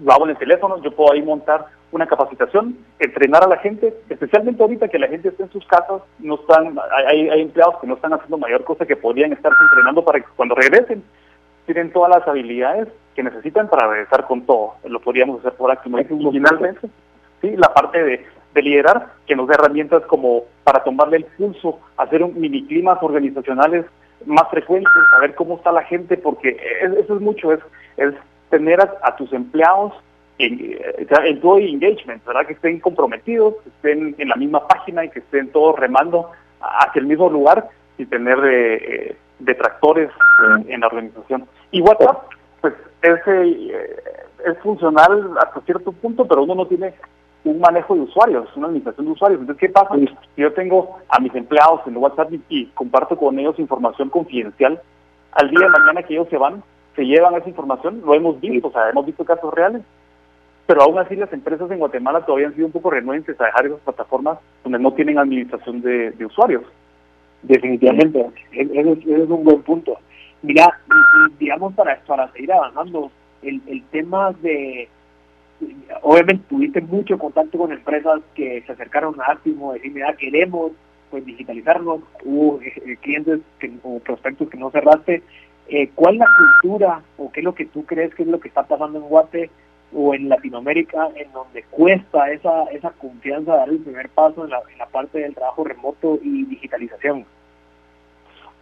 [0.03, 3.94] lo hago en el teléfono, yo puedo ahí montar una capacitación, entrenar a la gente,
[4.09, 7.87] especialmente ahorita que la gente está en sus casas, no están, hay, hay empleados que
[7.87, 11.03] no están haciendo mayor cosa que podrían estar entrenando para que cuando regresen
[11.68, 14.76] tienen todas las habilidades que necesitan para regresar con todo.
[14.85, 15.90] Lo podríamos hacer por aquí.
[15.90, 16.88] Y finalmente,
[17.42, 18.24] sí, la parte de,
[18.62, 23.85] liderar, que nos dé herramientas como para tomarle el pulso, hacer un mini climas organizacionales
[24.26, 27.61] más frecuentes, saber cómo está la gente, porque eso es mucho, es,
[27.98, 28.14] es
[28.50, 29.92] tener a, tus empleados
[30.38, 32.46] en, eh, en todo engagement, ¿verdad?
[32.46, 36.98] Que estén comprometidos, que estén en la misma página y que estén todos remando hacia
[36.98, 40.11] el mismo lugar y tener eh, eh, detractores
[40.66, 41.46] en, la organización.
[41.70, 42.24] Y WhatsApp,
[42.61, 46.94] pues es, es funcional hasta cierto punto, pero uno no tiene
[47.44, 49.40] un manejo de usuarios, una administración de usuarios.
[49.40, 49.94] Entonces, ¿qué pasa?
[49.96, 54.81] Si yo tengo a mis empleados en WhatsApp y comparto con ellos información confidencial,
[55.33, 56.62] al día de mañana que ellos se van,
[56.96, 59.83] se llevan esa información, lo hemos visto, o sea, hemos visto casos reales,
[60.66, 63.66] pero aún así las empresas en Guatemala todavía han sido un poco renuentes a dejar
[63.66, 66.64] esas plataformas donde no tienen administración de, usuarios.
[67.42, 69.98] Definitivamente, ese es, un buen punto.
[70.42, 70.79] Mira,
[71.38, 73.11] digamos para, para seguir avanzando,
[73.42, 74.88] el, el tema de,
[76.03, 80.72] obviamente tuviste mucho contacto con empresas que se acercaron a Actimo, decir, mira, queremos
[81.11, 83.40] pues digitalizarnos, hubo eh, clientes
[83.83, 85.22] o prospectos que no cerraste,
[85.70, 86.29] eh, ¿Cuál es la
[86.62, 89.05] cultura o qué es lo que tú crees que es lo que está pasando en
[89.05, 89.51] Guate
[89.94, 94.61] o en Latinoamérica en donde cuesta esa, esa confianza dar el primer paso en la,
[94.70, 97.24] en la parte del trabajo remoto y digitalización?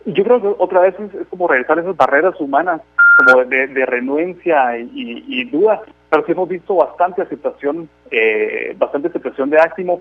[0.05, 2.81] Yo creo que otra vez es, como regresar esas barreras humanas,
[3.19, 9.59] como de, renuencia y, duda, pero sí hemos visto bastante aceptación, eh, bastante aceptación de
[9.59, 10.01] Áximo.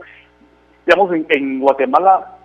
[0.86, 2.36] Digamos, en Guatemala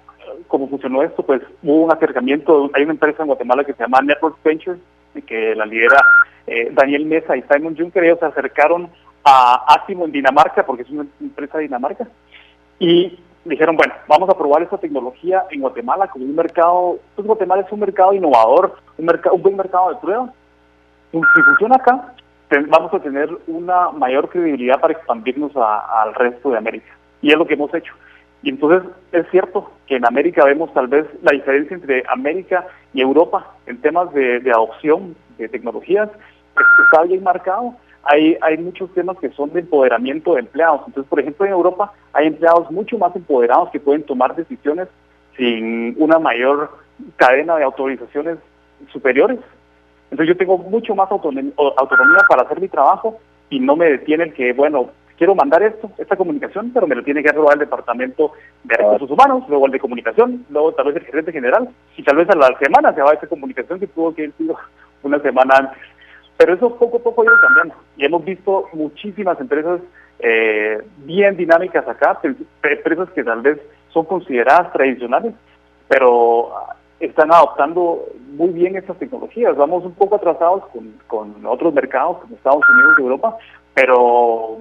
[0.49, 4.01] cómo funcionó esto, pues hubo un acercamiento, hay una empresa en Guatemala que se llama
[4.03, 4.81] Network Ventures,
[5.15, 5.99] y que la lidera
[6.47, 8.89] eh, Daniel Mesa y Simon Juncker, ellos se acercaron
[9.25, 12.07] a Atimo en Dinamarca, porque es una empresa de Dinamarca,
[12.79, 17.63] y dijeron, bueno, vamos a probar esta tecnología en Guatemala como un mercado, pues Guatemala
[17.63, 20.33] es un mercado innovador, un, mercado, un buen mercado de prueba.
[21.13, 22.15] Si funciona acá,
[22.69, 26.93] vamos a tener una mayor credibilidad para expandirnos al resto de América.
[27.23, 27.93] Y es lo que hemos hecho.
[28.43, 33.03] Y entonces es cierto que en América vemos tal vez la diferencia entre América y
[33.03, 36.09] Europa en temas de, adopción de tecnologías,
[36.85, 37.75] está bien marcado.
[38.03, 40.83] Hay, hay muchos temas que son de empoderamiento de empleados.
[40.87, 44.89] Entonces, por ejemplo, en Europa hay empleados mucho más empoderados que pueden tomar decisiones
[45.37, 46.71] sin una mayor
[47.17, 48.39] cadena de autorizaciones
[48.93, 49.39] superiores.
[50.11, 54.33] Entonces yo tengo mucho más autonomía para hacer mi trabajo y no me detiene el
[54.33, 58.33] que, bueno, quiero mandar esto, esta comunicación, pero me lo tiene que aprobar el departamento
[58.65, 62.17] de recursos humanos, luego el de comunicación, luego tal vez el gerente general, y tal
[62.17, 64.35] vez a la semana se va esa comunicación que tuvo que ir
[65.03, 65.79] una semana antes.
[66.37, 69.81] Pero eso poco a poco ha cambiando y hemos visto muchísimas empresas
[70.21, 72.19] eh, bien dinámicas acá,
[72.63, 73.59] empresas que tal vez
[73.93, 75.35] son consideradas tradicionales,
[75.89, 76.51] pero
[76.99, 79.57] están adoptando muy bien estas tecnologías.
[79.57, 83.37] Vamos un poco atrasados con, con otros mercados como Estados Unidos y Europa,
[83.75, 84.59] pero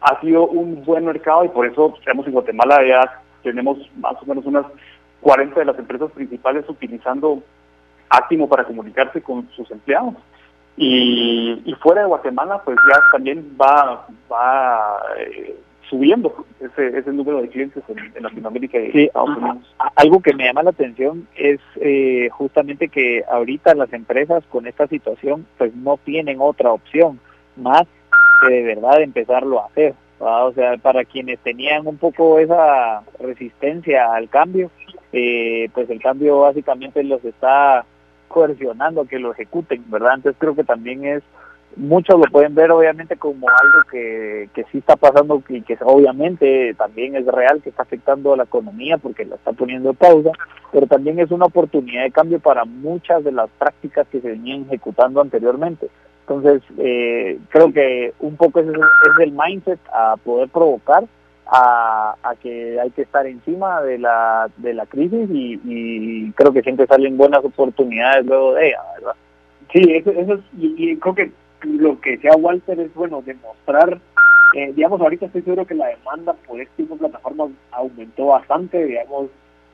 [0.00, 4.26] ha sido un buen mercado y por eso tenemos en Guatemala ya tenemos más o
[4.26, 4.66] menos unas
[5.20, 7.42] 40 de las empresas principales utilizando
[8.10, 10.14] Actimo para comunicarse con sus empleados.
[10.76, 15.56] Y, fuera de Guatemala, pues ya también va, va eh,
[15.90, 19.74] subiendo ese, ese número de clientes en, Latinoamérica y Estados Unidos.
[19.96, 24.86] Algo que me llama la atención es eh, justamente que ahorita las empresas con esta
[24.86, 27.20] situación pues no tienen otra opción
[27.56, 27.86] más
[28.48, 29.94] de verdad empezarlo a hacer.
[30.18, 34.70] O sea, para quienes tenían un poco esa resistencia al cambio,
[35.12, 37.84] eh, pues el cambio básicamente los está
[38.30, 40.14] coercionando que lo ejecuten, ¿verdad?
[40.14, 41.22] Entonces creo que también es,
[41.76, 46.74] muchos lo pueden ver obviamente como algo que, que sí está pasando y que obviamente
[46.74, 50.30] también es real, que está afectando a la economía porque la está poniendo en pausa,
[50.72, 54.62] pero también es una oportunidad de cambio para muchas de las prácticas que se venían
[54.62, 55.88] ejecutando anteriormente.
[56.20, 58.78] Entonces, eh, creo que un poco ese es
[59.18, 61.04] el mindset a poder provocar
[61.50, 66.86] a, que hay que estar encima de la, de la crisis y, creo que siempre
[66.86, 69.14] salen buenas oportunidades luego de ella, ¿verdad?
[69.72, 71.32] Sí, eso, eso es, y, creo que
[71.62, 74.00] lo que decía Walter es, bueno, demostrar,
[74.54, 78.84] eh, digamos, ahorita estoy seguro que la demanda por este tipo de plataformas aumentó bastante,
[78.84, 79.26] digamos,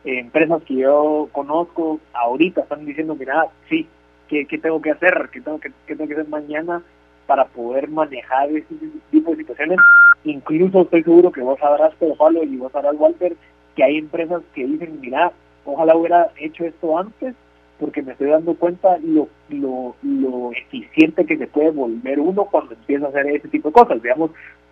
[0.05, 3.87] empresas que yo conozco ahorita están diciendo, mira, sí,
[4.29, 5.29] ¿qué, qué tengo que hacer?
[5.33, 6.83] ¿Qué tengo que, qué tengo que hacer mañana?
[7.27, 8.75] Para poder manejar ese
[9.11, 9.79] tipo de situaciones.
[10.25, 13.37] Incluso estoy seguro que vos sabrás, pero Pablo, y vos sabrás, Walter,
[13.75, 15.33] que hay empresas que dicen, mira,
[15.65, 17.35] ojalá hubiera hecho esto antes,
[17.79, 22.75] porque me estoy dando cuenta lo, lo, lo eficiente que se puede volver uno cuando
[22.75, 24.03] empieza a hacer ese tipo de cosas.
[24.03, 24.31] Digamos,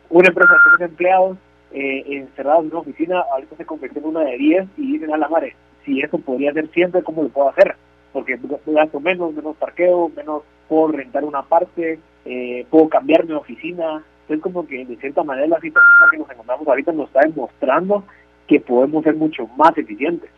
[0.08, 1.38] una empresa de tres empleados
[1.72, 5.18] eh, encerrados en una oficina, ahorita se convierte en una de 10 y dicen a
[5.18, 7.74] la madre, si eso podría ser siempre, ¿cómo lo puedo hacer?
[8.12, 14.02] Porque gasto menos, menos parqueo, menos puedo rentar una parte, eh, puedo cambiar mi oficina.
[14.22, 18.04] Entonces, como que de cierta manera la situación que nos encontramos ahorita nos está demostrando
[18.46, 20.30] que podemos ser mucho más eficientes.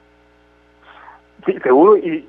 [1.44, 1.96] Sí, seguro.
[1.96, 2.26] Y,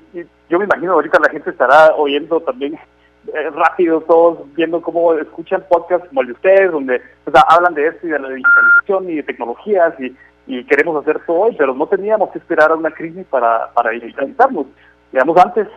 [0.48, 5.64] yo me imagino ahorita la gente estará oyendo también eh, rápido, todos viendo cómo escuchan
[5.68, 7.02] podcasts como el de ustedes, donde
[7.48, 10.16] hablan de esto y de la digitalización y de tecnologías y,
[10.64, 14.64] queremos hacer todo hoy, pero no teníamos que esperar a una crisis para, para digitalizarnos.
[15.12, 15.68] Digamos, antes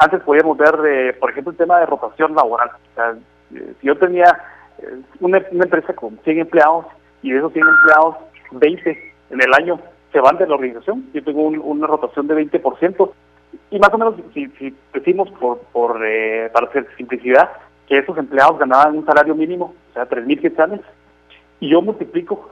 [0.00, 2.70] antes podíamos ver, eh, por ejemplo, el tema de rotación laboral.
[2.96, 4.26] Eh, si yo tenía
[4.78, 6.86] eh, una, empresa con 100 empleados
[7.22, 8.16] y de esos 100 empleados,
[8.52, 9.80] 20 en el año
[10.12, 13.12] se van de la organización, yo tengo una rotación de 20%.
[13.70, 14.50] Y más o menos, si,
[14.92, 16.00] decimos por, por
[16.52, 17.50] para hacer simplicidad,
[17.86, 20.80] que esos empleados ganaban un salario mínimo, o sea, 3.000 quetzales,
[21.60, 22.50] y yo multiplico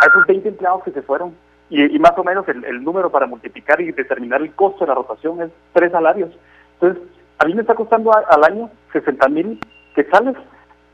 [0.00, 1.34] a esos 20 empleados que se fueron,
[1.70, 4.94] y, más o menos el, el, número para multiplicar y determinar el costo de la
[4.94, 6.30] rotación es tres salarios.
[6.74, 7.02] Entonces,
[7.38, 9.58] a mí me está costando al año 60 mil
[9.94, 10.36] quetzales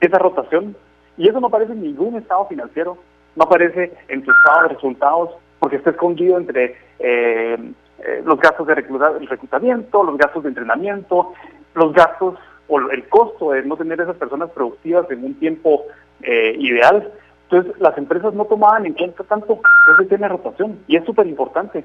[0.01, 0.77] esa rotación
[1.17, 2.99] y eso no aparece en ningún estado financiero,
[3.37, 7.59] no aparece en tu estado de resultados porque está escondido entre eh,
[7.99, 11.33] eh, los gastos de reclutamiento, los gastos de entrenamiento,
[11.75, 12.37] los gastos
[12.69, 15.85] o el costo de no tener esas personas productivas en un tiempo
[16.23, 17.13] eh, ideal.
[17.51, 19.61] Entonces, las empresas no tomaban en cuenta tanto
[19.95, 21.85] ese tema de rotación y es súper importante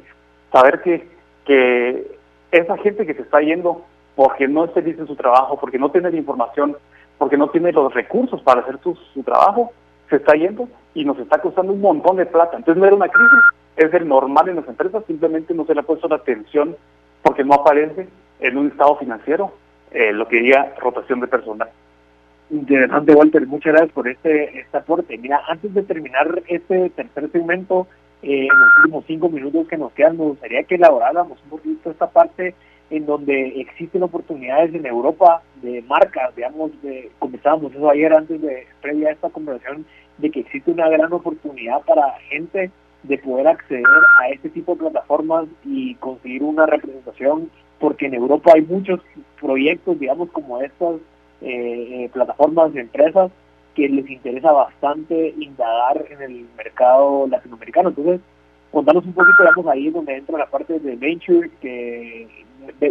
[0.52, 1.08] saber que,
[1.45, 2.17] que
[2.52, 3.84] esa gente que se está yendo
[4.15, 6.78] porque no es feliz en su trabajo, porque no tiene la información,
[7.17, 9.71] porque no tiene los recursos para hacer su, trabajo,
[10.10, 12.58] se está yendo y nos está costando un montón de plata.
[12.58, 13.39] Entonces no era una crisis,
[13.78, 16.76] es el normal en las empresas, simplemente no se le ha puesto la atención
[17.21, 18.08] porque no aparece
[18.39, 19.54] en un estado financiero
[19.91, 21.69] eh, lo que diga rotación de personal.
[22.49, 23.47] Interesante, Walter.
[23.47, 25.17] Muchas gracias por este, este aporte.
[25.17, 27.88] Mira, antes de terminar este tercer segmento,
[28.21, 31.89] eh, en los últimos cinco minutos que nos quedan, me gustaría que elaboráramos un poquito
[31.89, 32.54] esta parte
[32.93, 38.67] en donde existen oportunidades en Europa de marcas, digamos, de, comenzábamos eso ayer antes de
[38.82, 39.84] previa a esta conversación,
[40.19, 42.69] de que existe una gran oportunidad para gente
[43.01, 43.84] de poder acceder
[44.21, 48.99] a este tipo de plataformas y conseguir una representación, porque en Europa hay muchos
[49.41, 50.97] proyectos, digamos, como estas
[51.41, 53.32] eh, eh, plataformas de empresas
[53.73, 57.89] que les interesa bastante indagar en el mercado latinoamericano.
[57.89, 58.21] Entonces,
[58.73, 62.27] contanos un poquito, digamos, ahí donde entra la parte de Venture, que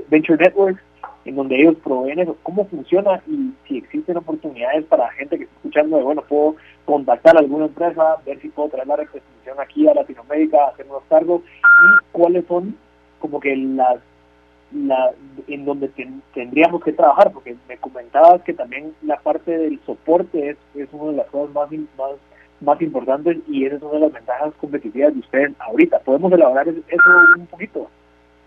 [0.08, 0.80] Venture Networks,
[1.24, 5.56] en donde ellos proveen eso, cómo funciona y si existen oportunidades para gente que está
[5.56, 9.88] escuchando de, bueno, puedo contactar a alguna empresa, ver si puedo traer la representación aquí
[9.88, 11.42] a Latinoamérica, hacer unos cargos.
[11.42, 12.76] Y cuáles son
[13.20, 14.00] como que las
[14.72, 15.10] la,
[15.48, 15.90] en donde
[16.32, 21.10] tendríamos que trabajar, porque me comentabas que también la parte del soporte es, es una
[21.10, 22.12] de las cosas más, más,
[22.62, 26.01] más importantes y esa es una de las ventajas competitivas de ustedes ahorita.
[26.01, 27.88] ¿Podemos elaborar eso un poquito?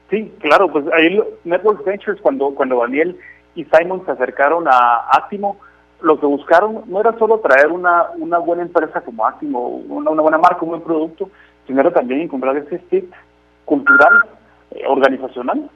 [0.10, 3.18] Sí, claro, pues ahí Network Ventures, cuando, cuando Daniel
[3.56, 5.58] y Simon se acercaron a Actimo,
[6.02, 10.22] lo que buscaron no era solo traer una, una buena empresa como Actimo, una, una
[10.22, 11.30] buena marca, un buen producto,
[11.66, 13.12] sino era también encontrar ese fit
[13.66, 14.14] cultural,
[14.72, 15.70] eh, organizacional,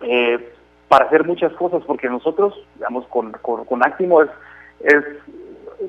[0.00, 0.52] eh,
[0.88, 4.30] para hacer muchas cosas, porque nosotros, digamos, con, con, Actimo es,
[4.80, 5.04] es,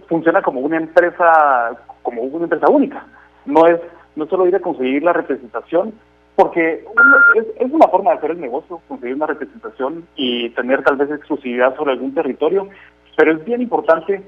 [0.07, 3.05] funciona como una empresa, como una empresa única.
[3.45, 3.79] No es,
[4.15, 5.93] no solo ir a conseguir la representación,
[6.35, 6.85] porque
[7.59, 11.75] es, una forma de hacer el negocio, conseguir una representación y tener tal vez exclusividad
[11.75, 12.67] sobre algún territorio,
[13.15, 14.23] pero es bien importante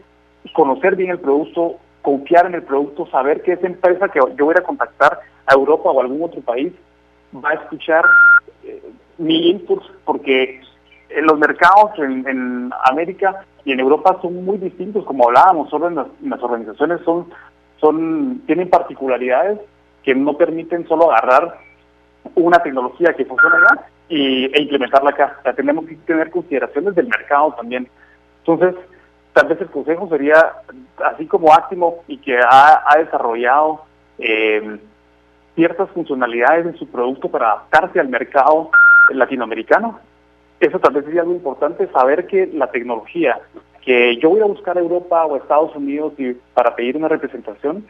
[0.54, 4.56] conocer bien el producto, confiar en el producto, saber que esa empresa que yo voy
[4.58, 6.74] a contactar a Europa o a algún otro país
[7.34, 8.06] va a escuchar
[8.64, 8.82] eh,
[9.18, 10.62] mi input, porque
[11.22, 16.44] los mercados en, América y en Europa son muy distintos, como hablábamos, solo en las,
[16.44, 17.28] organizaciones son,
[17.80, 19.60] son, tienen particularidades
[20.04, 21.58] que no permiten solo agarrar
[22.36, 25.40] una tecnología que funciona allá y, e implementarla acá.
[25.46, 27.88] O tenemos que tener consideraciones del mercado también.
[28.40, 28.76] Entonces,
[29.34, 30.54] tal vez el consejo sería,
[31.06, 33.82] así como Actimo y que ha, desarrollado
[34.20, 34.80] eh,
[35.56, 38.70] ciertas funcionalidades en su producto para adaptarse al mercado
[39.10, 40.00] latinoamericano.
[40.60, 43.40] Eso también sería algo importante, saber que la tecnología
[43.84, 47.86] que yo voy a buscar a Europa o Estados Unidos y para pedir una representación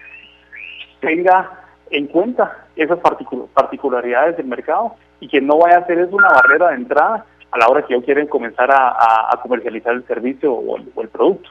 [1.00, 3.00] tenga en cuenta esas
[3.54, 7.58] particularidades del mercado y que no vaya a ser eso una barrera de entrada a
[7.60, 11.50] la hora que ellos quieren comenzar a, comercializar el servicio o el, producto.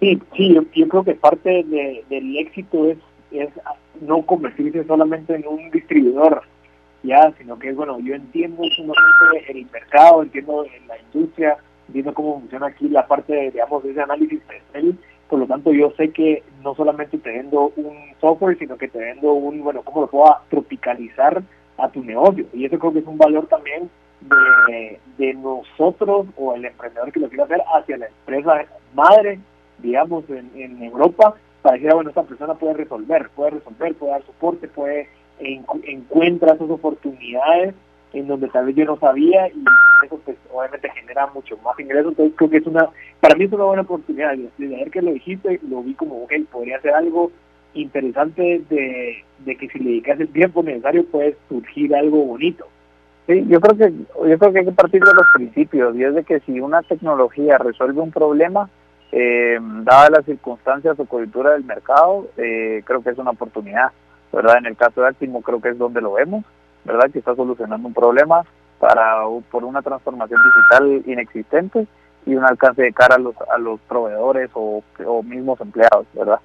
[0.00, 2.98] Sí, sí, yo, creo que parte del éxito es
[4.00, 6.42] no convertirse solamente en un distribuidor,
[7.38, 8.62] sino que bueno, yo entiendo
[9.48, 11.56] el mercado, entiendo la industria,
[11.88, 14.40] entiendo cómo funciona aquí la parte, de, digamos, de ese análisis
[14.74, 14.98] él
[15.28, 18.98] por lo tanto yo sé que no solamente te vendo un software, sino que te
[18.98, 21.42] vendo un, bueno, cómo lo puedo tropicalizar
[21.78, 22.46] a tu negocio.
[22.52, 23.90] Y eso creo que es un valor también
[24.68, 29.40] de, de nosotros o el emprendedor que lo quiere hacer hacia la empresa madre,
[29.78, 34.12] digamos, en, en Europa, para decir, ah, bueno, esta persona puede resolver, puede resolver, puede
[34.12, 37.74] dar soporte, puede encuentra esas oportunidades
[38.12, 39.64] en donde tal vez yo no sabía y
[40.04, 42.88] eso pues obviamente genera mucho más ingresos, entonces creo que es una,
[43.20, 46.32] para mí es una buena oportunidad, de ver que lo dijiste, lo vi como, ok,
[46.50, 47.30] podría ser algo
[47.74, 52.66] interesante de, de que si le dedicas el tiempo necesario puede surgir algo bonito.
[53.26, 53.92] Sí, yo creo que
[54.28, 56.82] yo creo que hay que partir de los principios y es de que si una
[56.82, 58.70] tecnología resuelve un problema,
[59.10, 63.90] eh, dadas las circunstancias o coyuntura del mercado, eh, creo que es una oportunidad,
[64.32, 64.58] ¿verdad?
[64.58, 66.44] En el caso de Actimo creo que es donde lo vemos,
[66.84, 67.10] ¿verdad?
[67.10, 68.42] Que está solucionando un problema
[68.78, 71.86] para por una transformación digital inexistente
[72.26, 76.40] y un alcance de cara a los a los proveedores o, o mismos empleados, ¿verdad?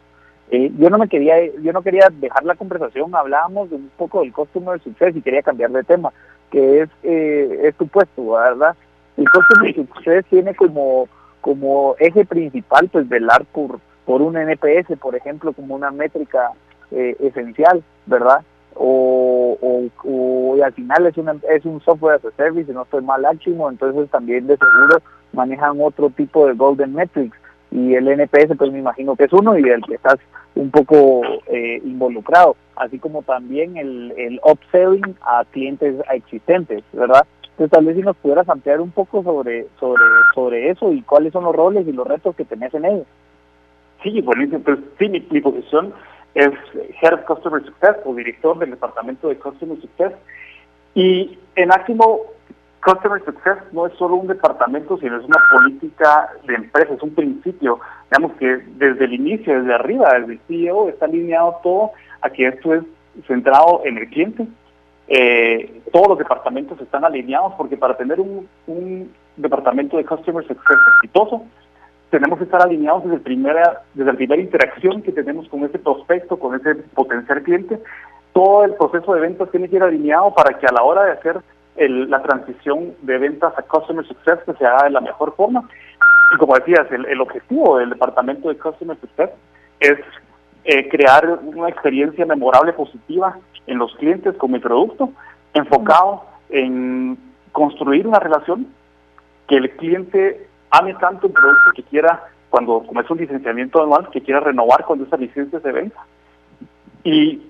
[0.49, 4.21] Eh, yo no me quería yo no quería dejar la conversación, hablábamos de un poco
[4.21, 6.11] del customer success y quería cambiar de tema,
[6.51, 8.75] que es eh, es tu puesto, ¿verdad?
[9.17, 11.07] El customer success tiene como
[11.41, 16.51] como eje principal pues velar por por un NPS, por ejemplo, como una métrica
[16.91, 18.43] eh, esencial, ¿verdad?
[18.75, 23.25] o, o, al final es, una, es un software as a service, no estoy mal
[23.25, 25.01] áximo, entonces también de seguro
[25.33, 27.37] manejan otro tipo de golden metrics
[27.71, 30.17] y el NPS pues me imagino que es uno y el que estás
[30.55, 37.25] un poco eh, involucrado, así como también el, el upselling a clientes existentes, ¿verdad?
[37.43, 41.31] Entonces tal vez si nos pudieras ampliar un poco sobre, sobre, sobre eso y cuáles
[41.31, 43.07] son los roles y los retos que tenés en ellos.
[44.03, 45.93] Sí, buenísimo, pues sí, mi, mi posición
[46.35, 46.51] es
[47.01, 50.13] Head Customer Success o director del departamento de Customer Success.
[50.95, 52.21] Y en Actimo,
[52.83, 57.13] Customer Success no es solo un departamento, sino es una política de empresa, es un
[57.13, 57.79] principio.
[58.09, 62.47] Digamos que desde el inicio, desde arriba, desde el CEO, está alineado todo a que
[62.47, 62.83] esto es
[63.27, 64.47] centrado en el cliente.
[65.07, 70.77] Eh, todos los departamentos están alineados porque para tener un, un departamento de Customer Success
[70.95, 71.43] exitoso,
[72.11, 76.37] tenemos que estar alineados desde, primera, desde la primera interacción que tenemos con ese prospecto,
[76.37, 77.79] con ese potencial cliente.
[78.33, 81.11] Todo el proceso de ventas tiene que ir alineado para que a la hora de
[81.13, 81.41] hacer
[81.77, 85.67] la transición de ventas a Customer Success se haga de la mejor forma.
[86.35, 89.29] Y como decías, el, objetivo del departamento de Customer Success
[89.79, 89.97] es
[90.65, 93.37] eh, crear una experiencia memorable, positiva
[93.67, 95.11] en los clientes con mi producto,
[95.53, 97.17] enfocado en
[97.53, 98.67] construir una relación
[99.47, 104.21] que el cliente ame tanto un producto que quiera, cuando como un licenciamiento anual, que
[104.21, 105.99] quiera renovar cuando esa licencia se venta.
[107.03, 107.41] Y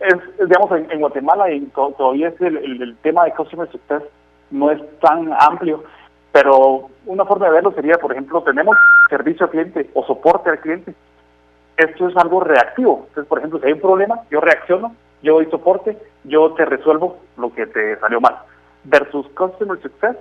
[0.00, 4.02] es, digamos, en, Guatemala y todavía es el, tema de Customer Success
[4.50, 5.82] no es tan amplio,
[6.30, 8.76] pero una forma de verlo sería, por ejemplo, tenemos
[9.08, 10.94] servicio al cliente o soporte al cliente.
[11.76, 13.06] Esto es algo reactivo.
[13.08, 17.18] Entonces, por ejemplo, si hay un problema, yo reacciono, yo doy soporte, yo te resuelvo
[17.36, 18.38] lo que te salió mal.
[18.84, 20.16] Versus Customer Success,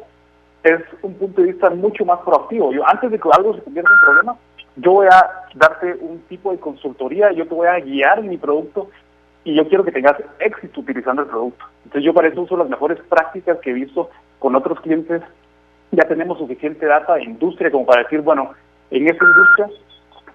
[0.63, 2.71] es un punto de vista mucho más proactivo.
[2.71, 4.35] Yo antes de que algo se convierta en problema,
[4.75, 8.89] yo voy a darte un tipo de consultoría, yo te voy a guiar mi producto
[9.43, 11.65] y yo quiero que tengas éxito utilizando el producto.
[11.83, 14.09] Entonces yo para eso uso las mejores prácticas que he visto
[14.39, 15.21] con otros clientes.
[15.91, 18.51] Ya tenemos suficiente data de industria como para decir, bueno,
[18.91, 19.69] en esta industria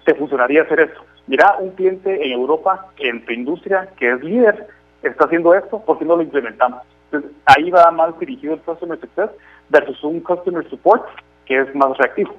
[0.05, 1.01] te funcionaría hacer esto.
[1.25, 4.67] Mira, un cliente en Europa, en tu industria, que es líder,
[5.03, 6.83] está haciendo esto, ¿por qué no lo implementamos?
[7.11, 9.31] Entonces, ahí va más dirigido el Customer Success
[9.69, 11.05] versus un Customer Support
[11.45, 12.35] que es más reactivo.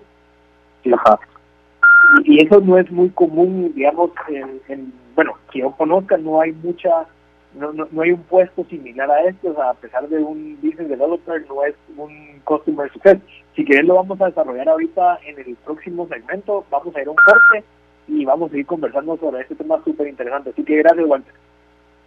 [2.24, 7.06] Y eso no es muy común, digamos, en, bueno, que yo conozca, no hay mucha,
[7.54, 10.88] no, no, hay un puesto similar a esto, o sea, a pesar de un business
[10.88, 13.18] developer, no es un customer success.
[13.56, 17.10] Si querés lo vamos a desarrollar ahorita en el próximo segmento, vamos a ir a
[17.10, 17.64] un corte
[18.06, 20.50] y vamos a ir conversando sobre este tema súper interesante.
[20.50, 21.34] Así que gracias, Walter.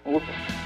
[0.05, 0.60] Un gusto.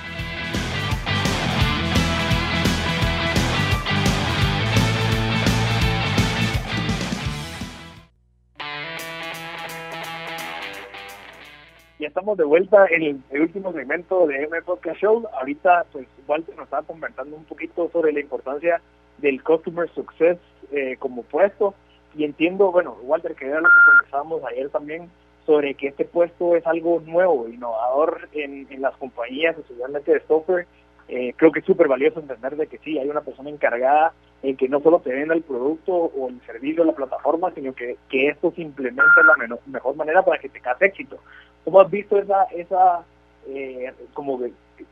[12.05, 15.27] Estamos de vuelta en el, último segmento de M Podcast Show.
[15.33, 18.79] Ahorita, pues, Walter nos estaba conversando un poquito sobre la importancia
[19.17, 20.37] del Customer Success
[20.71, 21.73] eh, como puesto.
[22.15, 25.09] Y entiendo, bueno, Walter, que era lo que conversábamos ayer también,
[25.47, 30.67] sobre que este puesto es algo nuevo, innovador en, en las compañías, especialmente de software.
[31.07, 34.57] Eh, creo que es súper valioso entender de que sí, hay una persona encargada en
[34.57, 37.97] que no solo te venda el producto o el servicio o la plataforma, sino que,
[38.09, 41.19] que esto se implemente de la mejor manera para que tengas éxito.
[41.63, 43.03] ¿Cómo has visto esa, esa
[43.47, 44.39] eh, como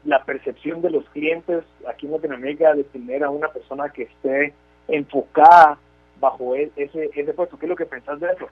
[0.06, 4.54] la percepción de los clientes aquí en Latinoamérica de tener a una persona que esté
[4.88, 5.78] enfocada
[6.20, 7.58] bajo e, ese, ese puesto?
[7.58, 8.48] ¿Qué es lo que pensás de eso?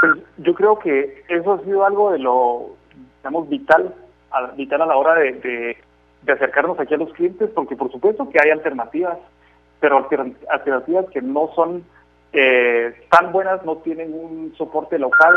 [0.00, 2.76] Pues yo creo que eso ha sido algo de lo,
[3.18, 3.94] digamos, vital
[4.30, 5.76] a, vital a la hora de, de,
[6.26, 9.18] acercarnos aquí a los clientes, porque por supuesto que hay alternativas,
[9.80, 10.06] pero
[10.48, 11.84] alternativas que no son
[12.32, 15.34] eh, tan buenas, no tienen un soporte local,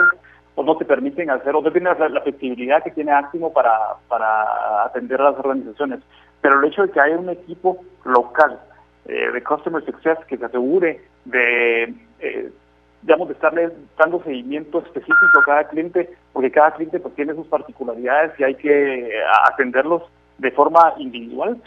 [0.56, 3.72] o no te permiten hacer, o no tienes la, flexibilidad que tiene Actimo para,
[4.08, 6.00] para atender a las organizaciones.
[6.42, 8.60] Pero el hecho de que haya un equipo local
[9.06, 12.52] eh, de Customer Success que se asegure de, eh,
[13.02, 17.48] digamos, de estarle dando seguimiento específico a cada cliente, porque cada cliente pues tiene sus
[17.48, 19.12] particularidades y hay que
[19.46, 20.04] atenderlos
[20.42, 21.62] de forma individual,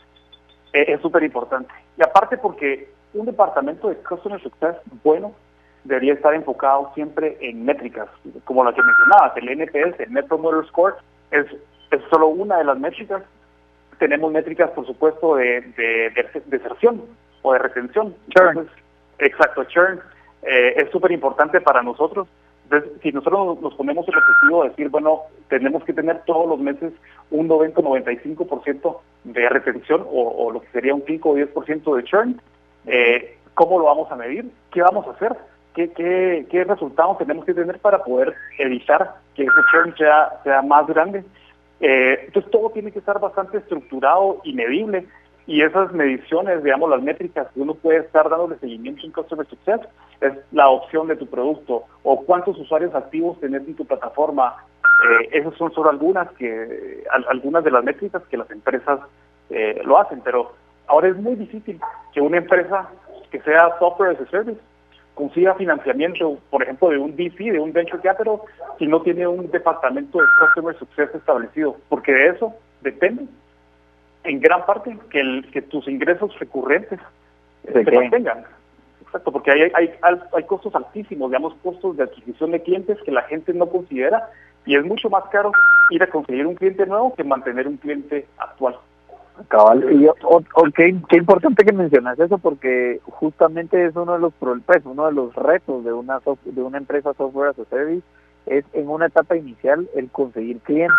[0.73, 1.73] es súper importante.
[1.97, 5.33] Y aparte porque un departamento de Customer Success bueno
[5.85, 8.09] debería estar enfocado siempre en métricas,
[8.45, 10.97] como la que mencionabas, el NPS, el Net Promoter Score,
[11.31, 11.47] es,
[11.91, 13.23] es solo una de las métricas.
[13.99, 17.03] Tenemos métricas, por supuesto, de, de, deserción
[17.43, 18.15] o de retención.
[18.31, 18.69] Churn.
[19.19, 20.01] exacto, churn.
[20.43, 22.27] Eh, es súper importante para nosotros.
[22.75, 26.59] Entonces, si nosotros nos ponemos el objetivo de decir, bueno, tenemos que tener todos los
[26.59, 26.93] meses
[27.31, 32.41] un 90-95% de retención o, lo que sería un 5 o 10% de churn,
[32.87, 34.51] eh, ¿cómo lo vamos a medir?
[34.73, 35.37] ¿Qué vamos a hacer?
[35.75, 40.63] qué, qué, qué resultados tenemos que tener para poder evitar que ese churn sea, sea
[40.63, 41.25] más grande.
[41.81, 45.07] Eh, entonces todo tiene que estar bastante estructurado y medible
[45.47, 49.81] y esas mediciones, digamos, las métricas que uno puede estar dándole seguimiento en Customer Success
[50.21, 54.57] es la opción de tu producto o cuántos usuarios activos tenés en tu plataforma.
[54.83, 59.01] Eh, esas son solo algunas que algunas de las métricas que las empresas
[59.51, 60.53] eh, lo hacen, pero
[60.87, 61.79] ahora es muy difícil
[62.15, 62.89] que una empresa
[63.31, 64.61] que sea software as a service
[65.15, 68.39] consiga financiamiento, por ejemplo, de un VC, de un Venture Capital,
[68.79, 73.27] si no tiene un departamento de Customer Success establecido, porque de eso depende
[74.25, 76.99] en gran parte que, el, que tus ingresos recurrentes
[77.63, 78.45] se mantengan.
[79.03, 83.23] Exacto, porque hay, hay, hay costos altísimos, digamos, costos de adquisición de clientes que la
[83.23, 84.29] gente no considera
[84.67, 85.53] y es mucho más caro
[85.91, 88.77] ir a conseguir un cliente nuevo que mantener un cliente actual.
[89.49, 90.09] Cabal, y
[90.75, 95.35] qué, importante que mencionas eso porque justamente es uno de los pues, uno de los
[95.35, 98.05] retos de una de una empresa software as a service
[98.47, 100.97] es en una etapa inicial el conseguir clientes,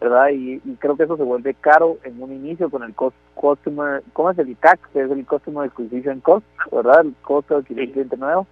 [0.00, 0.28] ¿verdad?
[0.30, 2.94] Y, creo que eso se vuelve caro en un inicio con el
[3.34, 4.80] customer, ¿cómo es el CAC?
[4.92, 7.00] Que es el Customer Acquisition Cost, ¿verdad?
[7.00, 8.46] El costo de adquirir cliente nuevo.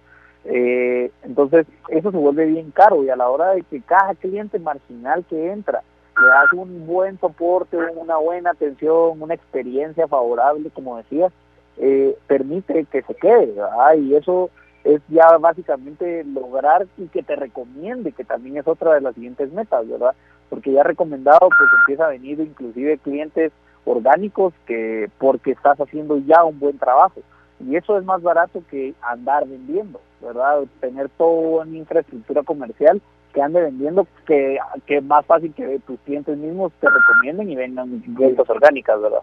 [0.45, 4.59] Eh, entonces, eso se vuelve bien caro y a la hora de que cada cliente
[4.59, 5.83] marginal que entra
[6.21, 11.31] le das un buen soporte, una buena atención, una experiencia favorable, como decías,
[11.77, 13.95] eh, permite que se quede, ¿verdad?
[13.95, 14.49] Y eso
[14.83, 19.51] es ya básicamente lograr y que te recomiende, que también es otra de las siguientes
[19.51, 20.15] metas, ¿verdad?
[20.49, 23.51] Porque ya recomendado, pues empieza a venir inclusive clientes
[23.85, 27.21] orgánicos que porque estás haciendo ya un buen trabajo.
[27.59, 30.63] Y eso es más barato que andar vendiendo, ¿verdad?
[30.79, 33.01] Tener toda una infraestructura comercial
[33.33, 37.55] que ande vendiendo, que, que es más fácil que tus clientes mismos te recomienden y
[37.55, 39.21] vendan ventas orgánicas, ¿verdad?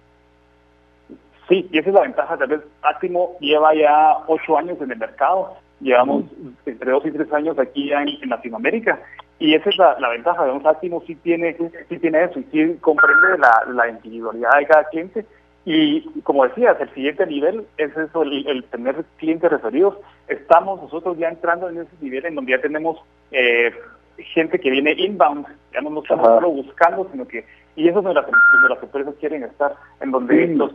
[1.48, 2.36] Sí, y esa es la ventaja.
[2.36, 6.24] Tal vez Actimo lleva ya ocho años en el mercado, llevamos
[6.64, 9.00] entre dos y tres años aquí en, Latinoamérica,
[9.44, 10.42] y esa es la, la ventaja.
[10.42, 11.54] Digamos, Actimo sí tiene,
[11.90, 15.26] sí tiene eso, y sí comprende la, la individualidad de cada cliente,
[15.66, 19.98] y como decías, el siguiente nivel es eso, el, tener clientes referidos.
[20.28, 22.98] Estamos nosotros ya entrando en ese nivel en donde ya tenemos
[23.32, 23.70] eh,
[24.16, 27.44] gente que viene inbound, ya no nos estamos solo buscando, sino que,
[27.76, 28.26] y eso es donde las,
[28.70, 30.72] las empresas quieren estar, en donde los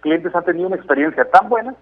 [0.00, 1.74] clientes han tenido una experiencia tan buena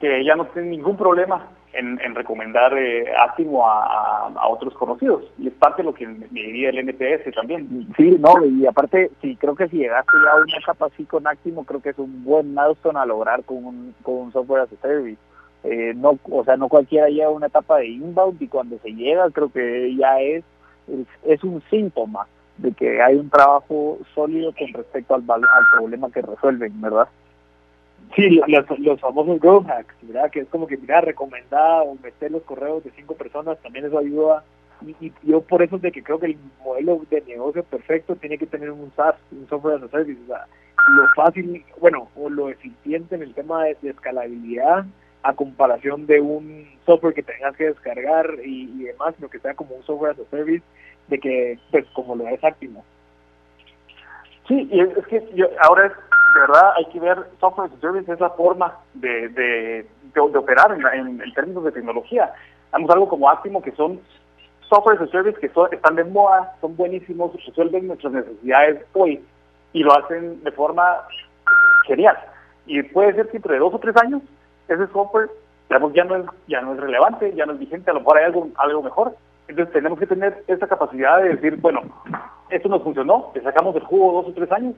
[0.00, 1.46] que ya no tienen ningún problema
[1.76, 5.24] en, recomendar eh, Actimo a, otros conocidos.
[5.38, 7.88] Y es parte de lo que me diría el NPS también.
[7.96, 11.26] Sí, no, y aparte, sí, creo que si llegaste ya a una etapa así con
[11.26, 14.72] Actimo, creo que es un buen milestone a lograr con un, con un software as
[14.72, 15.18] a service.
[15.64, 18.90] Eh, no, o sea, no cualquiera llega a una etapa de inbound y cuando se
[18.90, 20.44] llega creo que ya es,
[21.24, 22.26] es, un síntoma
[22.58, 27.08] de que hay un trabajo sólido con respecto al, al problema que resuelven, ¿verdad?
[28.14, 30.30] Sí, los, los famosos growth hacks, ¿verdad?
[30.30, 33.98] Que es como que, mira, recomendar o meter los correos de cinco personas, también eso
[33.98, 34.44] ayuda
[35.00, 38.38] y, yo por eso es de que creo que el modelo de negocio perfecto tiene
[38.38, 40.46] que tener un SaaS, un software as a service, o sea,
[40.88, 44.84] lo fácil, bueno, o lo eficiente en el tema de, escalabilidad
[45.22, 49.74] a comparación de un software que tengas que descargar y, demás, sino que sea como
[49.74, 50.62] un software as a service,
[51.08, 52.84] de que, pues, como lo es Actimo.
[54.46, 55.94] Sí, y es que yo, ahora
[56.34, 60.20] de verdad, hay que ver software as a service es la forma de, de, de,
[60.20, 62.32] operar en, en, términos de tecnología.
[62.70, 64.00] Tenemos algo como Actimo que son
[64.68, 69.24] software as a service que están de moda, son buenísimos, resuelven nuestras necesidades hoy
[69.72, 71.06] y lo hacen de forma
[71.86, 72.18] genial.
[72.66, 74.22] Y puede ser que entre dos o tres años
[74.68, 75.30] ese software
[75.68, 78.18] digamos, ya no es ya no es relevante, ya no es vigente, a lo mejor
[78.18, 79.16] hay algo, algo mejor.
[79.48, 81.82] Entonces tenemos que tener esa capacidad de decir, bueno,
[82.50, 84.74] esto nos funcionó, le sacamos el jugo dos o tres años,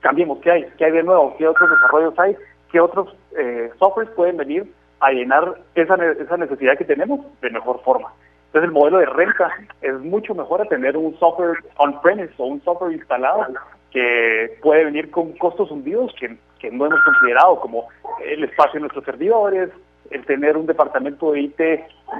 [0.00, 0.66] cambiemos, ¿qué hay?
[0.76, 1.34] ¿Qué hay de nuevo?
[1.36, 2.36] ¿Qué otros desarrollos hay?
[2.70, 7.82] ¿Qué otros eh, softwares pueden venir a llenar esa, esa necesidad que tenemos de mejor
[7.82, 8.12] forma?
[8.46, 9.50] Entonces el modelo de renta
[9.82, 13.46] es mucho mejor a tener un software on-premise o un software instalado
[13.90, 16.28] que puede venir con costos hundidos que,
[16.70, 17.88] no hemos considerado, como
[18.24, 19.70] el espacio de nuestros servidores,
[20.10, 21.60] el tener un departamento de IT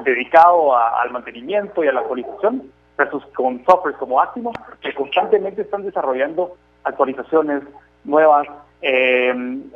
[0.05, 5.83] dedicado al mantenimiento y a la actualización, versus con softwares como Actimo, que constantemente están
[5.83, 7.63] desarrollando actualizaciones
[8.05, 8.47] nuevas,
[8.83, 9.33] eh,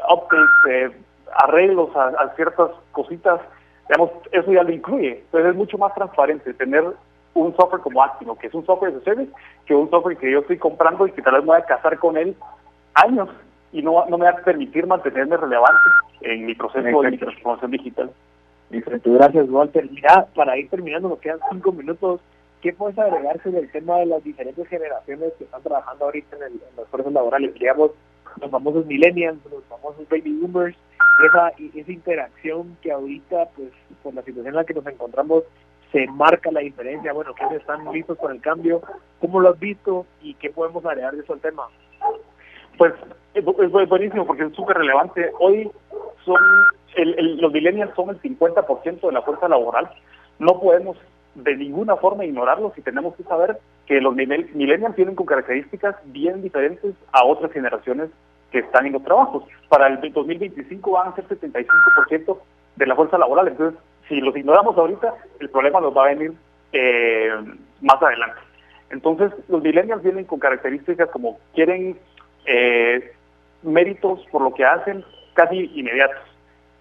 [0.09, 0.91] updates, eh,
[1.35, 3.41] arreglos a, a, ciertas cositas,
[3.89, 5.23] digamos, eso ya lo incluye.
[5.25, 6.85] Entonces es mucho más transparente tener
[7.35, 9.33] un software como Actimo, que es un software de service,
[9.67, 11.99] que un software que yo estoy comprando y que tal vez me voy a casar
[11.99, 12.37] con él
[12.95, 13.29] años
[13.73, 15.81] y no, no me va a permitir mantenerme relevante
[16.21, 18.11] en mi proceso de transformación digital.
[18.71, 19.89] Gracias, Walter.
[19.91, 22.21] Mira, para ir terminando, nos quedan cinco minutos.
[22.63, 26.53] ¿Qué puedes agregarse del tema de las diferentes generaciones que están trabajando ahorita en, el,
[26.53, 27.53] en los fuerzas laborales?
[27.55, 27.91] Digamos,
[28.41, 30.77] los famosos millennials, los famosos baby boomers,
[31.27, 33.69] esa, esa interacción que ahorita, pues,
[34.03, 35.43] por la situación en la que nos encontramos,
[35.91, 37.13] se marca la diferencia?
[37.13, 38.81] Bueno, ¿quiénes están listos con el cambio?
[39.21, 41.65] ¿Cómo lo has visto y qué podemos agregar de eso al tema?
[42.79, 42.95] Pues
[43.35, 45.31] es, buenísimo porque es súper relevante.
[45.39, 45.71] Hoy
[46.25, 46.41] son
[46.97, 49.91] los millennials son el 50% de la fuerza laboral.
[50.39, 50.97] No podemos
[51.35, 56.43] de ninguna forma ignorarlos y tenemos que saber que los millennials tienen con características bien
[56.43, 58.11] diferentes a otras generaciones
[58.51, 59.45] que están en los trabajos.
[59.69, 62.39] Para el 2025 van a ser 75%
[62.77, 63.49] de la fuerza laboral.
[63.49, 66.33] Entonces, si los ignoramos ahorita, el problema nos va a venir
[66.73, 67.31] eh,
[67.81, 68.39] más adelante.
[68.91, 71.99] Entonces, los millennials vienen con características como quieren
[72.45, 73.13] eh,
[73.63, 75.03] méritos por lo que hacen
[75.33, 76.32] casi inmediatos.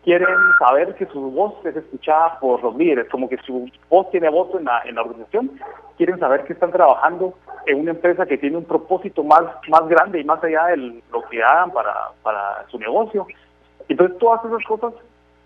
[0.03, 4.29] Quieren saber que su voz es escuchada por los líderes, como que su voz tiene
[4.29, 5.51] voz en la, en la organización.
[5.97, 7.35] Quieren saber que están trabajando
[7.67, 10.77] en una empresa que tiene un propósito más, más grande y más allá de
[11.11, 11.93] lo que hagan para,
[12.23, 13.27] para su negocio.
[13.87, 14.93] Entonces, todas esas cosas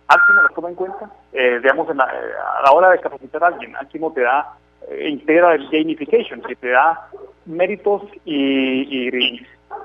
[0.07, 1.09] Actimo las toma en cuenta.
[1.33, 4.53] Eh, digamos, a la hora de capacitar a alguien, Actimo te da,
[4.89, 7.09] eh, integra el gamification, que te da
[7.45, 9.41] méritos y,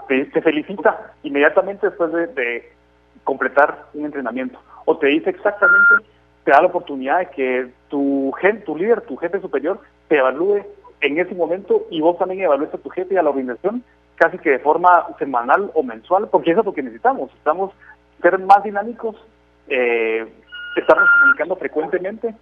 [0.08, 2.72] te, felicita inmediatamente después de,
[3.24, 4.58] completar un entrenamiento.
[4.84, 6.06] O te dice exactamente,
[6.44, 8.32] te da la oportunidad de que tu,
[8.64, 10.64] tu líder, tu jefe superior, te evalúe
[11.00, 13.84] en ese momento y vos también evalúes a tu jefe y a la organización
[14.16, 17.28] casi que de forma semanal o mensual, porque eso es lo que necesitamos.
[17.28, 17.72] Necesitamos
[18.20, 19.16] ser más dinámicos
[19.66, 20.30] eh,
[20.76, 22.34] estarnos comunicando frecuentemente.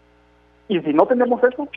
[0.66, 1.68] Y si no tenemos eso,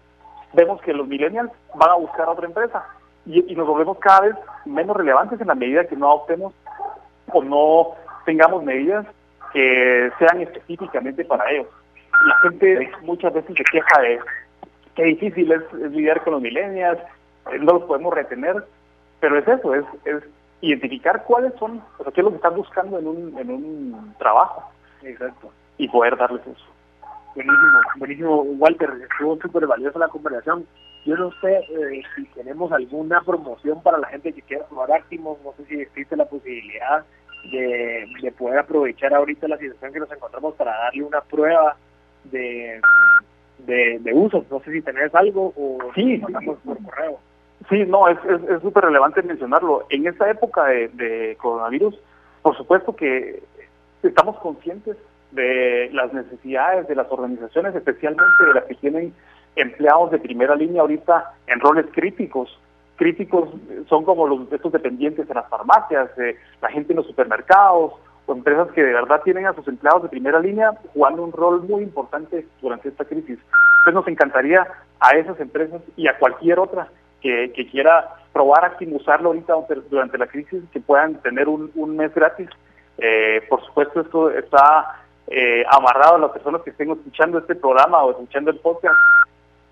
[0.54, 2.84] vemos que los millennials van a buscar otra empresa
[3.26, 4.36] y, nos volvemos cada vez
[4.66, 6.54] menos relevantes en la medida que no adoptemos
[7.32, 7.92] o no
[8.32, 9.06] tengamos medidas
[9.52, 11.68] que sean específicamente para ellos.
[12.26, 14.20] La gente muchas veces se queja de
[14.96, 15.62] qué difícil es,
[15.92, 17.00] lidiar con los millennials,
[17.52, 18.64] eh, no los podemos retener,
[19.20, 20.24] pero es eso, es, es
[20.62, 24.16] identificar cuáles son, o sea, qué es lo que están buscando en un, en un
[24.18, 24.64] trabajo.
[25.04, 25.52] Exacto.
[25.78, 26.66] Y poder darles eso.
[27.36, 28.42] Buenísimo, buenísimo.
[28.60, 30.66] Walter, estuvo súper valiosa la conversación.
[31.06, 35.38] Yo no sé eh, si tenemos alguna promoción para la gente que quiera probar Actimos,
[35.44, 37.04] no sé si existe la posibilidad
[37.44, 41.76] de, de poder aprovechar ahorita la situación que nos encontramos para darle una prueba
[42.26, 42.80] de,
[43.60, 44.46] de, uso.
[44.50, 47.20] No sé si tenés algo o sí, por correo.
[47.70, 48.18] Sí, no, es
[48.62, 49.86] súper es, relevante mencionarlo.
[49.90, 51.98] En esta época de, de coronavirus,
[52.42, 53.44] por supuesto que
[54.04, 54.98] estamos conscientes
[55.32, 59.14] de las necesidades de las organizaciones, especialmente de las que tienen
[59.56, 62.58] empleados de primera línea ahorita en roles críticos.
[63.02, 63.50] Críticos
[63.90, 66.12] son como los estos dependientes en las farmacias,
[66.62, 67.94] la gente en los supermercados
[68.28, 71.64] o empresas que de verdad tienen a sus empleados de primera línea jugando un rol
[71.64, 73.40] muy importante durante esta crisis.
[73.80, 74.68] Entonces nos encantaría
[75.00, 76.90] a esas empresas y a cualquier otra
[77.22, 79.56] que, quiera probar a usarlo ahorita
[79.90, 82.50] durante la crisis, que puedan tener un, un mes gratis
[82.98, 88.04] eh, por supuesto, esto está eh, amarrado a las personas que estén escuchando este programa
[88.04, 88.96] o escuchando el podcast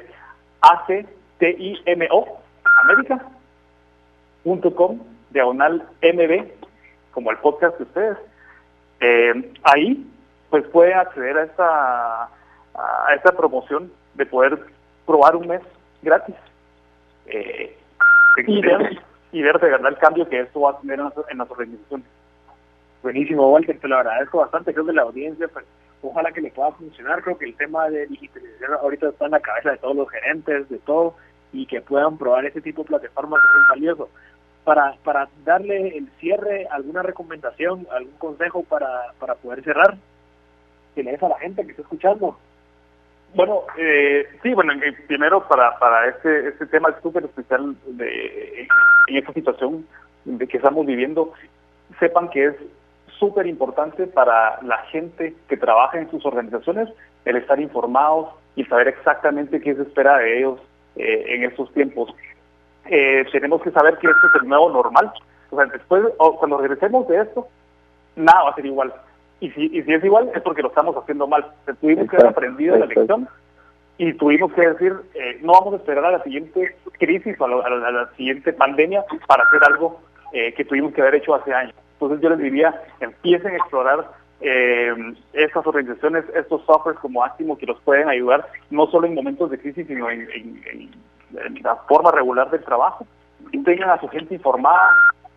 [0.62, 2.40] A-C-T-I-M-O,
[2.84, 5.00] América.com
[5.30, 6.48] diagonal MB,
[7.12, 8.18] como el podcast de ustedes.
[9.02, 10.10] Eh, ahí
[10.50, 14.58] pues puede acceder a esta, a esta promoción de poder
[15.06, 15.62] probar un mes
[16.02, 16.36] gratis.
[17.26, 17.78] Eh,
[19.34, 22.06] y ver de verdad el cambio que esto va a tener en las, organizaciones.
[23.02, 24.74] Buenísimo, Walter, te lo agradezco bastante.
[24.74, 25.66] Creo que la audiencia, pues,
[26.04, 27.22] ojalá que le pueda funcionar.
[27.24, 30.70] Creo que el tema de digitalización ahorita está en la cabeza de todos los gerentes,
[30.70, 31.16] de todo,
[31.52, 34.10] y que puedan probar ese tipo de plataformas es valioso.
[34.64, 39.98] Para, para darle el cierre, alguna recomendación, algún consejo para, para poder cerrar,
[40.94, 42.38] que le des a la gente que está escuchando.
[43.36, 44.74] Bueno, eh, sí, bueno,
[45.08, 48.68] primero para, para este, este tema súper especial de,
[49.08, 49.88] en esta situación
[50.26, 51.34] de que estamos viviendo,
[52.00, 52.56] sepan que es
[53.18, 56.90] súper importante para la gente que trabaja en sus organizaciones
[57.26, 60.60] el estar informados y saber exactamente qué se espera de ellos
[60.96, 62.14] eh, en estos tiempos.
[62.86, 65.12] Eh, tenemos que saber que esto es el nuevo normal.
[65.50, 67.48] O sea, después, cuando regresemos de esto,
[68.16, 68.94] nada va a ser igual.
[69.44, 71.46] Y si, y si es igual, es porque lo estamos haciendo mal.
[71.82, 73.28] tuvimos que haber aprendido la lección
[73.98, 77.70] y tuvimos que decir, eh, no vamos a esperar a la siguiente crisis o a,
[77.70, 80.00] la, siguiente pandemia para hacer algo
[80.32, 81.76] eh, que tuvimos que haber hecho hace años.
[81.96, 84.08] Entonces yo les diría, empiecen a explorar
[84.40, 84.94] eh,
[85.34, 89.60] estas organizaciones, estos softwares como Astimo que los pueden ayudar no solo en momentos de
[89.60, 90.90] crisis, sino en,
[91.62, 93.06] la forma regular del trabajo.
[93.52, 94.96] Tengan a su gente informada,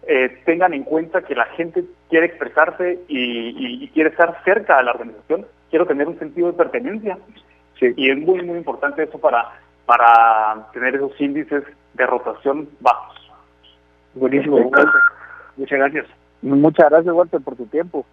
[0.09, 4.93] eh, tengan en cuenta que la gente quiere expresarse y, quiere estar cerca de la
[4.93, 7.19] organización, quiero tener un sentido de pertenencia.
[7.81, 9.53] Y es muy, muy importante eso para,
[9.85, 13.17] para tener esos índices de rotación bajos.
[14.15, 14.59] Buenísimo,
[15.57, 16.07] Muchas gracias.
[16.41, 18.07] Muchas gracias, Walter, por tu tiempo.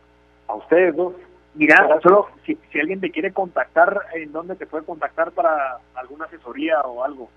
[0.47, 1.13] A ustedes dos.
[1.55, 6.25] Mira, solo si, si alguien te quiere contactar, ¿en dónde te puede contactar para alguna
[6.25, 7.29] asesoría o algo?